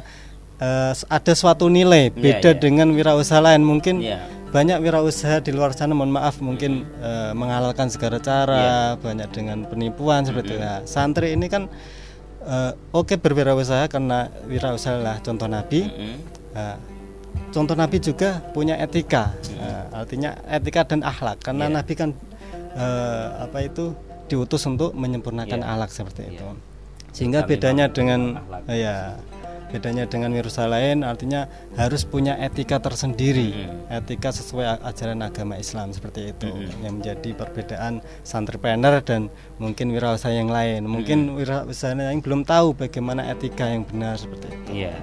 eh, 0.59 0.93
ada 1.07 1.33
suatu 1.37 1.71
nilai 1.71 2.11
beda 2.11 2.51
iya. 2.53 2.59
dengan 2.59 2.91
wirausaha 2.91 3.39
lain. 3.39 3.63
Mungkin 3.63 4.03
Iya. 4.03 4.19
Banyak 4.53 4.79
wirausaha 4.85 5.41
di 5.41 5.51
luar 5.51 5.73
sana, 5.73 5.97
mohon 5.97 6.13
maaf, 6.13 6.39
mungkin 6.45 6.85
eh, 7.01 7.33
menghalalkan 7.33 7.89
segala 7.89 8.21
cara, 8.21 8.95
banyak 9.01 9.33
dengan 9.33 9.65
penipuan 9.65 10.29
seperti 10.29 10.55
itu. 10.55 10.61
Nah, 10.61 10.85
santri 10.85 11.33
ini 11.33 11.49
kan 11.49 11.73
eh, 12.45 12.73
oke 12.93 13.17
berwirausaha 13.17 13.89
karena 13.89 14.29
wirausaha 14.45 15.01
lah 15.01 15.17
contoh 15.25 15.49
Nabi. 15.49 15.89
Mm-mm. 15.89 16.17
Nah, 16.53 16.77
contoh 17.49 17.73
Nabi 17.73 17.97
juga 17.97 18.45
punya 18.53 18.77
etika, 18.77 19.33
Nah, 19.57 20.05
artinya 20.05 20.37
etika 20.47 20.85
dan 20.85 21.01
akhlak. 21.01 21.41
Karena 21.41 21.73
Iya. 21.73 21.75
Nabi 21.81 21.93
kan 21.97 22.11
eh, 22.77 23.27
apa 23.41 23.59
itu 23.65 23.97
diutus 24.29 24.65
untuk 24.69 24.93
menyempurnakan 24.93 25.61
Iya. 25.61 25.69
akhlak 25.73 25.91
seperti 25.91 26.21
Iya. 26.29 26.33
itu. 26.37 26.47
Sehingga 27.13 27.41
Kalimah 27.45 27.51
bedanya 27.57 27.87
dengan 27.89 28.21
akhlak. 28.37 28.63
ya 28.69 28.97
bedanya 29.73 30.05
dengan 30.05 30.37
wirausaha 30.37 30.69
lain 30.69 31.01
artinya 31.01 31.49
harus 31.75 32.05
punya 32.05 32.37
etika 32.37 32.77
tersendiri, 32.77 33.57
Mm-mm. 33.57 33.89
etika 33.89 34.29
sesuai 34.29 34.85
ajaran 34.85 35.25
agama 35.25 35.57
Islam 35.57 35.91
seperti 35.91 36.37
itu 36.37 36.53
Mm-mm. 36.53 36.85
yang 36.85 37.01
menjadi 37.01 37.33
perbedaan 37.33 38.05
santripreneur 38.23 39.01
dan 39.01 39.33
mungkin 39.57 39.89
wirausaha 39.91 40.29
yang 40.29 40.53
lain. 40.53 40.85
Mungkin 40.85 41.33
wirausaha 41.33 41.97
yang 41.97 42.21
belum 42.21 42.45
tahu 42.45 42.77
bagaimana 42.77 43.33
etika 43.33 43.65
yang 43.65 43.89
benar 43.89 44.21
seperti 44.21 44.53
itu. 44.53 44.85
Iya. 44.85 44.95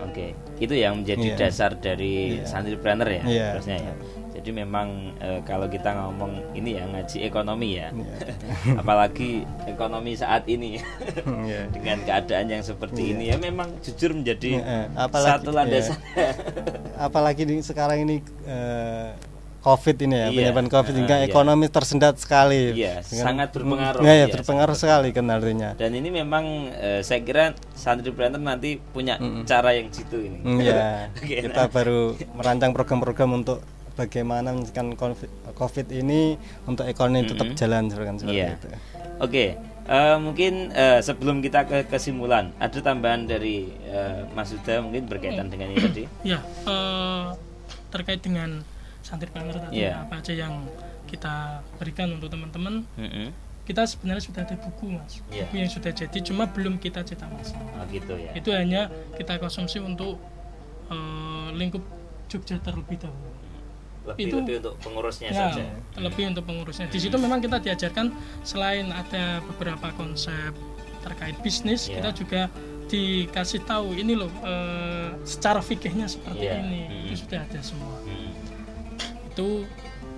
Oke, 0.00 0.32
itu 0.58 0.74
yang 0.74 1.04
menjadi 1.04 1.36
Iya. 1.36 1.36
dasar 1.38 1.76
dari 1.76 2.40
Iya. 2.40 2.48
santripreneur 2.48 3.06
ya, 3.06 3.22
Iya. 3.22 3.46
harusnya 3.54 3.78
ya. 3.78 3.92
Jadi 4.40 4.56
memang 4.56 4.88
eh, 5.20 5.44
kalau 5.44 5.68
kita 5.68 5.92
ngomong 5.92 6.56
ini 6.56 6.72
ya 6.72 6.88
ngaji 6.88 7.22
ekonomi 7.22 7.76
ya, 7.76 7.92
Iya. 7.92 8.16
apalagi 8.80 9.44
ekonomi 9.64 10.16
saat 10.16 10.48
ini 10.48 10.80
Iya. 11.44 11.68
dengan 11.68 12.00
keadaan 12.00 12.48
yang 12.48 12.64
seperti 12.64 13.12
ini 13.12 13.28
ya 13.28 13.36
memang 13.36 13.68
jujur 13.80 14.16
menjadi 14.16 14.64
Iya, 14.64 14.88
apalagi- 14.96 15.44
satu 15.44 15.50
landasan. 15.52 16.00
apalagi 17.06 17.44
di 17.44 17.60
sekarang 17.60 18.00
ini 18.02 18.24
eh, 18.44 19.12
COVID 19.60 19.96
ini 20.00 20.16
ya 20.16 20.26
Iya, 20.26 20.36
penyebaran 20.40 20.70
COVID 20.72 20.94
hingga 20.96 21.16
iya. 21.20 21.28
ekonomi 21.28 21.68
tersendat 21.68 22.16
sekali. 22.16 22.72
Iya, 22.72 23.04
Dengan- 23.04 23.24
sangat 23.28 23.48
berpengaruh. 23.52 24.00
Iya, 24.00 24.14
ya, 24.16 24.26
berpengaruh 24.32 24.72
sekali 24.72 25.12
kan 25.12 25.28
artinya. 25.28 25.76
Dan 25.76 25.92
ini 25.92 26.08
memang 26.08 26.44
eh, 26.72 27.04
saya 27.04 27.20
kira 27.20 27.52
santripreneur 27.76 28.40
nanti 28.40 28.80
punya 28.80 29.20
cara 29.44 29.76
yang 29.76 29.92
jitu 29.92 30.16
ini. 30.16 30.40
Mm, 30.40 30.58
Iya, 30.58 30.80
Oke, 31.20 31.36
kita 31.44 31.60
nah. 31.60 31.68
baru 31.68 32.00
merancang 32.32 32.72
program-program 32.72 33.30
untuk 33.36 33.60
bagaimana 33.92 34.50
mencegah 34.50 34.84
COVID, 35.52 35.86
ini 35.90 36.34
untuk 36.64 36.84
ekonomi 36.84 37.26
tetap 37.26 37.48
jalan 37.54 37.86
seperti 37.86 38.10
seperti 38.18 38.36
Iya. 38.36 38.48
itu. 38.54 38.68
Oke, 39.20 39.44
eh, 39.86 40.16
mungkin 40.16 40.52
eh, 40.72 41.00
sebelum 41.00 41.38
kita 41.38 41.64
ke 41.64 41.78
kesimpulan, 41.86 42.50
ada 42.56 42.78
tambahan 42.78 43.24
dari 43.24 43.68
eh, 43.84 44.24
Mas 44.30 44.50
Huda 44.50 44.80
mungkin 44.80 45.04
berkaitan 45.04 45.46
dengan 45.46 45.70
ini 45.70 45.80
tadi. 45.80 46.04
Ya, 46.30 46.38
eh, 46.64 47.26
terkait 47.88 48.20
dengan 48.20 48.62
santripreneur 49.00 49.56
tadi 49.58 49.80
Iya. 49.80 50.04
apa 50.04 50.18
aja 50.18 50.32
yang 50.32 50.64
kita 51.04 51.58
berikan 51.76 52.12
untuk 52.12 52.30
teman-teman. 52.30 52.86
Kita 53.60 53.86
sebenarnya 53.86 54.24
sudah 54.24 54.42
ada 54.42 54.56
buku 54.56 54.90
mas, 54.90 55.22
Iya. 55.30 55.46
buku 55.46 55.54
yang 55.56 55.70
sudah 55.70 55.92
jadi, 55.94 56.18
cuma 56.22 56.46
belum 56.46 56.78
kita 56.78 57.02
cetak 57.02 57.30
mas. 57.30 57.54
Oh 57.54 57.86
gitu 57.86 58.14
ya. 58.14 58.30
Itu 58.34 58.50
hanya 58.50 58.90
kita 59.14 59.38
konsumsi 59.38 59.78
untuk 59.78 60.18
eh, 60.88 61.48
lingkup 61.54 61.82
Jogja 62.26 62.58
terlebih 62.58 62.94
dahulu. 62.96 63.30
Lebih 64.12 64.24
itu- 64.26 64.38
lebih 64.38 64.54
untuk 64.58 64.74
pengurusnya 64.78 65.28
Ya, 65.28 65.38
saja. 65.48 65.64
lebih 65.96 66.24
untuk 66.28 66.44
pengurusnya. 66.44 66.86
Di 66.86 66.98
situ 66.98 67.16
memang 67.16 67.38
kita 67.38 67.58
diajarkan 67.58 68.06
selain 68.42 68.88
ada 68.88 69.38
beberapa 69.44 69.90
konsep 69.94 70.52
terkait 71.00 71.36
bisnis, 71.40 71.86
Iya. 71.86 71.94
kita 71.96 72.10
juga 72.14 72.42
dikasih 72.86 73.62
tahu 73.62 73.94
ini 73.94 74.12
loh 74.12 74.28
eh, 74.42 75.14
secara 75.22 75.60
fikihnya 75.60 76.06
seperti 76.06 76.44
Iya. 76.44 76.58
ini. 76.58 76.80
Hmm. 76.82 77.06
Itu 77.06 77.14
sudah 77.22 77.40
ada 77.40 77.60
semua. 77.60 77.96
Mm. 78.02 78.30
Itu 79.26 79.48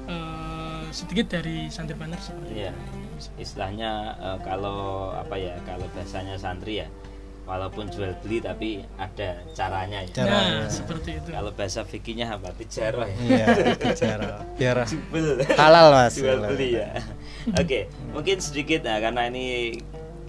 eh, 0.03 0.85
sedikit 0.91 1.31
dari 1.31 1.69
santripaner 1.69 2.19
seperti 2.19 2.53
Iya. 2.59 2.73
itu. 2.73 2.99
Istilahnya 3.39 3.91
eh, 4.19 4.39
kalau 4.43 5.13
apa 5.13 5.37
ya, 5.37 5.55
kalau 5.63 5.87
bahasanya 5.93 6.35
santri 6.35 6.81
ya, 6.81 6.89
walaupun 7.43 7.91
jual 7.91 8.15
beli 8.23 8.39
tapi 8.39 8.71
ada 8.95 9.43
caranya 9.53 10.03
ya. 10.03 10.11
Cara, 10.15 10.31
Nah, 10.31 10.43
ya. 10.47 10.71
seperti 10.71 11.11
itu. 11.19 11.29
Kalau 11.29 11.51
bahasa 11.51 11.83
fikihnya 11.83 12.27
apa? 12.31 12.55
Tijarah 12.55 13.07
ya. 13.07 13.17
Iya, 13.19 13.47
bicara 13.75 14.31
biar 14.55 14.77
Jubel. 14.91 15.43
halal 15.55 15.87
mas. 15.91 16.15
jual 16.15 16.39
beli 16.45 16.79
ya. 16.79 16.89
Oke, 17.53 17.91
mungkin 18.11 18.39
sedikit 18.39 18.87
nah, 18.87 18.99
karena 18.99 19.27
ini 19.27 19.77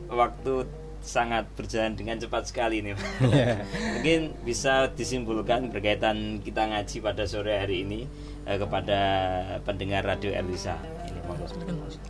waktu 0.10 0.66
sangat 1.04 1.44
berjalan 1.54 1.94
dengan 1.94 2.16
cepat 2.16 2.48
sekali 2.48 2.80
nih. 2.80 2.96
Iya. 3.22 3.60
mungkin 3.94 4.20
bisa 4.42 4.88
disimpulkan 4.90 5.68
berkaitan 5.68 6.40
kita 6.40 6.64
ngaji 6.64 6.98
pada 6.98 7.28
sore 7.28 7.60
hari 7.60 7.84
ini 7.84 8.08
eh, 8.44 8.56
kepada 8.56 9.00
pendengar 9.62 10.02
radio 10.02 10.32
Elisa. 10.32 10.80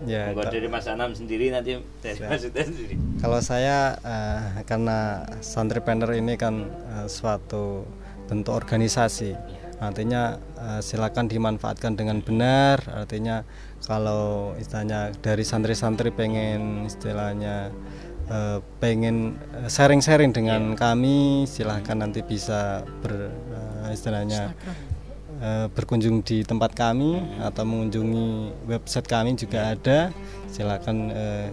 Ya, 0.03 0.35
ta- 0.35 0.51
dari 0.51 0.67
Mas 0.67 0.85
Anam 0.89 1.15
sendiri 1.15 1.47
nanti 1.47 1.79
dari 2.01 2.19
Mas 2.21 2.43
Uda 2.43 2.61
sendiri. 2.65 2.95
Kalau 3.21 3.39
saya 3.39 3.95
eh, 4.01 4.65
karena 4.65 5.23
santripreneur 5.39 6.11
ini 6.13 6.35
kan 6.35 6.67
eh, 6.67 7.07
suatu 7.07 7.87
bentuk 8.27 8.51
organisasi, 8.51 9.31
artinya 9.79 10.35
eh, 10.59 10.81
silakan 10.83 11.31
dimanfaatkan 11.31 11.95
dengan 11.95 12.19
benar. 12.19 12.83
Artinya 12.89 13.47
kalau 13.83 14.55
istilahnya 14.57 15.11
dari 15.19 15.43
santri-santri 15.43 16.11
pengen 16.11 16.83
istilahnya 16.83 17.71
eh, 18.27 18.59
pengen 18.83 19.39
sharing-sharing 19.69 20.35
dengan 20.35 20.75
kami, 20.75 21.47
silahkan 21.47 21.95
nanti 21.95 22.19
bisa 22.23 22.83
ber 22.99 23.31
eh, 23.31 23.93
istilahnya 23.95 24.51
eh, 25.43 25.67
berkunjung 25.67 26.23
di 26.23 26.47
tempat 26.47 26.71
kami 26.71 27.19
atau 27.43 27.67
mengunjungi 27.67 28.55
website 28.71 29.11
kami 29.11 29.35
juga 29.35 29.75
ada. 29.75 30.15
Silakan 30.47 31.11
eh, 31.11 31.51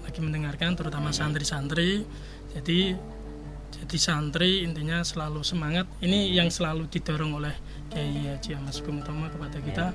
lagi 0.00 0.18
mendengarkan 0.18 0.72
terutama 0.72 1.10
santri-santri. 1.10 2.06
Jadi 2.50 2.94
jadi 3.68 3.96
santri 3.98 4.62
intinya 4.62 5.02
selalu 5.02 5.42
semangat. 5.42 5.90
Ini 5.98 6.32
yang 6.32 6.48
selalu 6.48 6.86
didorong 6.88 7.36
oleh 7.36 7.52
Kiai 7.88 8.30
Haji 8.30 8.54
Ahmad 8.54 8.72
Sugeng 8.72 9.02
Utomo 9.02 9.26
kepada 9.26 9.58
kita 9.58 9.86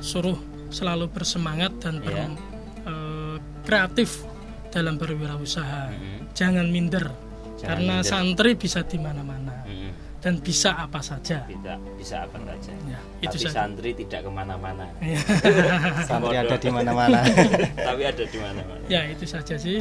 suruh 0.00 0.34
selalu 0.68 1.06
bersemangat 1.06 1.76
dan 1.78 2.00
ber- 2.00 2.16
Iya. 2.16 2.26
Kreatif 3.62 4.22
dalam 4.68 4.96
berwirausaha. 4.96 5.82
Hmm. 5.88 6.20
Jangan 6.32 6.66
minder. 6.66 7.06
Jangan 7.56 7.62
karena 7.62 7.94
minder. 7.96 8.08
santri 8.08 8.50
bisa 8.52 8.80
di 8.82 8.96
mana-mana 8.96 9.54
Mm-mm. 9.62 9.92
dan 10.18 10.34
bisa 10.38 10.74
apa 10.74 10.98
saja. 10.98 11.46
tidak 11.46 11.78
bisa 11.94 12.24
apa 12.24 12.38
saja 12.42 12.72
Ya, 12.84 12.98
itu 13.20 13.30
tapi 13.30 13.44
saja. 13.44 13.54
santri 13.54 13.90
tidak 13.94 14.20
ke 14.22 14.30
mana-mana 14.30 14.86
Ya. 15.00 15.20
Santri 16.08 16.34
ada 16.36 16.56
di 16.56 16.68
mana-mana. 16.68 17.22
tapi 17.86 18.02
ada 18.02 18.24
di 18.24 18.38
mana-mana 18.38 18.82
ya, 18.86 19.06
itu 19.06 19.22
saja 19.24 19.54
sih. 19.54 19.78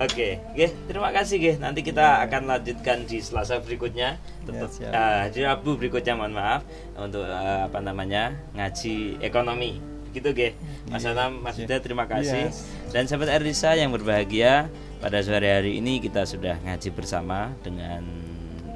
Oke, 0.00 0.40
oke, 0.50 0.88
terima 0.88 1.12
kasih, 1.12 1.36
Ge. 1.36 1.52
Nanti 1.54 1.84
kita 1.84 2.24
akan 2.24 2.48
lanjutkan 2.48 3.04
di 3.04 3.20
Selasa 3.20 3.60
berikutnya, 3.60 4.16
tetap 4.42 4.72
siap. 4.72 4.88
eh, 4.90 5.24
di 5.28 5.44
Rabu 5.44 5.76
berikutnya, 5.76 6.16
mohon 6.16 6.32
maaf 6.32 6.64
untuk 6.96 7.20
eh, 7.20 7.60
apa 7.62 7.78
namanya 7.78 8.32
ngaji 8.54 9.20
ekonomi, 9.20 9.76
gitu, 10.12 10.30
Ge. 10.34 10.58
Mas 10.90 11.06
Anam, 11.06 11.40
Mas 11.40 11.56
Yuda, 11.56 11.78
terima 11.80 12.04
kasih. 12.06 12.50
Yes. 12.50 12.66
Dan 12.90 13.06
sahabat 13.06 13.30
Arisa 13.30 13.74
yang 13.78 13.94
berbahagia, 13.94 14.68
pada 15.00 15.24
sore 15.24 15.48
hari 15.48 15.80
ini 15.80 15.98
kita 15.98 16.28
sudah 16.28 16.60
ngaji 16.60 16.92
bersama 16.92 17.56
dengan 17.64 18.04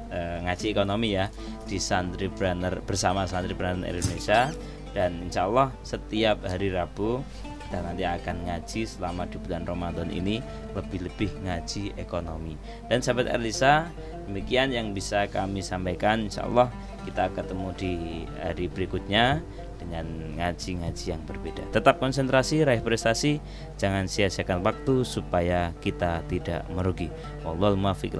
eh, 0.09 0.37
ngaji 0.41 0.65
ekonomi 0.73 1.13
ya 1.13 1.29
di 1.69 1.77
Santri 1.77 2.33
Planner 2.33 2.81
bersama 2.81 3.29
Santri 3.29 3.53
Planner 3.53 3.85
Indonesia 3.85 4.49
dan 4.97 5.21
insya 5.21 5.45
Allah 5.45 5.69
setiap 5.85 6.41
hari 6.49 6.73
Rabu 6.73 7.21
kita 7.65 7.81
nanti 7.81 8.05
akan 8.05 8.45
ngaji 8.45 8.81
selama 8.85 9.25
di 9.25 9.37
bulan 9.41 9.65
Ramadan 9.65 10.09
ini 10.13 10.41
lebih-lebih 10.77 11.45
ngaji 11.45 11.97
ekonomi 11.97 12.57
dan 12.89 13.05
sahabat 13.05 13.29
Elisa 13.29 13.89
demikian 14.25 14.73
yang 14.73 14.93
bisa 14.97 15.29
kami 15.29 15.61
sampaikan 15.61 16.25
insya 16.25 16.45
Allah 16.49 16.73
kita 17.05 17.29
ketemu 17.37 17.67
di 17.77 17.93
hari 18.41 18.65
berikutnya 18.65 19.45
dengan 19.85 20.07
ngaji-ngaji 20.35 21.05
yang 21.13 21.21
berbeda 21.23 21.61
tetap 21.69 22.01
konsentrasi 22.01 22.65
raih 22.65 22.81
prestasi 22.81 23.37
jangan 23.77 24.09
sia-siakan 24.09 24.65
waktu 24.65 25.05
supaya 25.05 25.71
kita 25.77 26.25
tidak 26.25 26.65
merugi 26.73 27.13
wallahul 27.45 27.77
muwaffiq. 27.77 28.17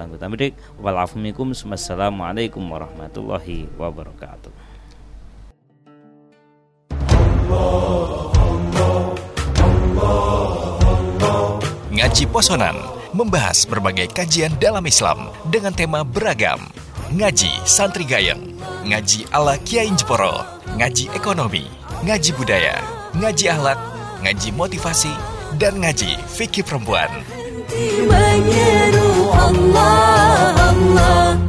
Wassalamualaikum 1.65 2.61
warahmatullahi 2.61 3.65
wabarakatuh 3.75 4.75
Ngaji 11.95 12.27
Posonan 12.27 12.75
membahas 13.15 13.63
berbagai 13.63 14.11
kajian 14.11 14.51
dalam 14.59 14.83
Islam 14.83 15.31
dengan 15.47 15.71
tema 15.71 16.03
beragam. 16.03 16.59
Ngaji 17.15 17.63
Santri 17.63 18.03
Gayeng, 18.03 18.54
ngaji 18.85 19.25
ala 19.33 19.57
Kiai 19.57 19.89
Jeporo, 19.97 20.45
ngaji 20.77 21.09
ekonomi, 21.17 21.65
ngaji 22.05 22.31
budaya, 22.37 22.77
ngaji 23.17 23.49
akhlak, 23.49 23.79
ngaji 24.21 24.49
motivasi, 24.53 25.13
dan 25.57 25.81
ngaji 25.81 26.13
fikih 26.29 26.61
perempuan. 26.61 27.09
Allah 29.35 30.53
Allah 30.53 31.44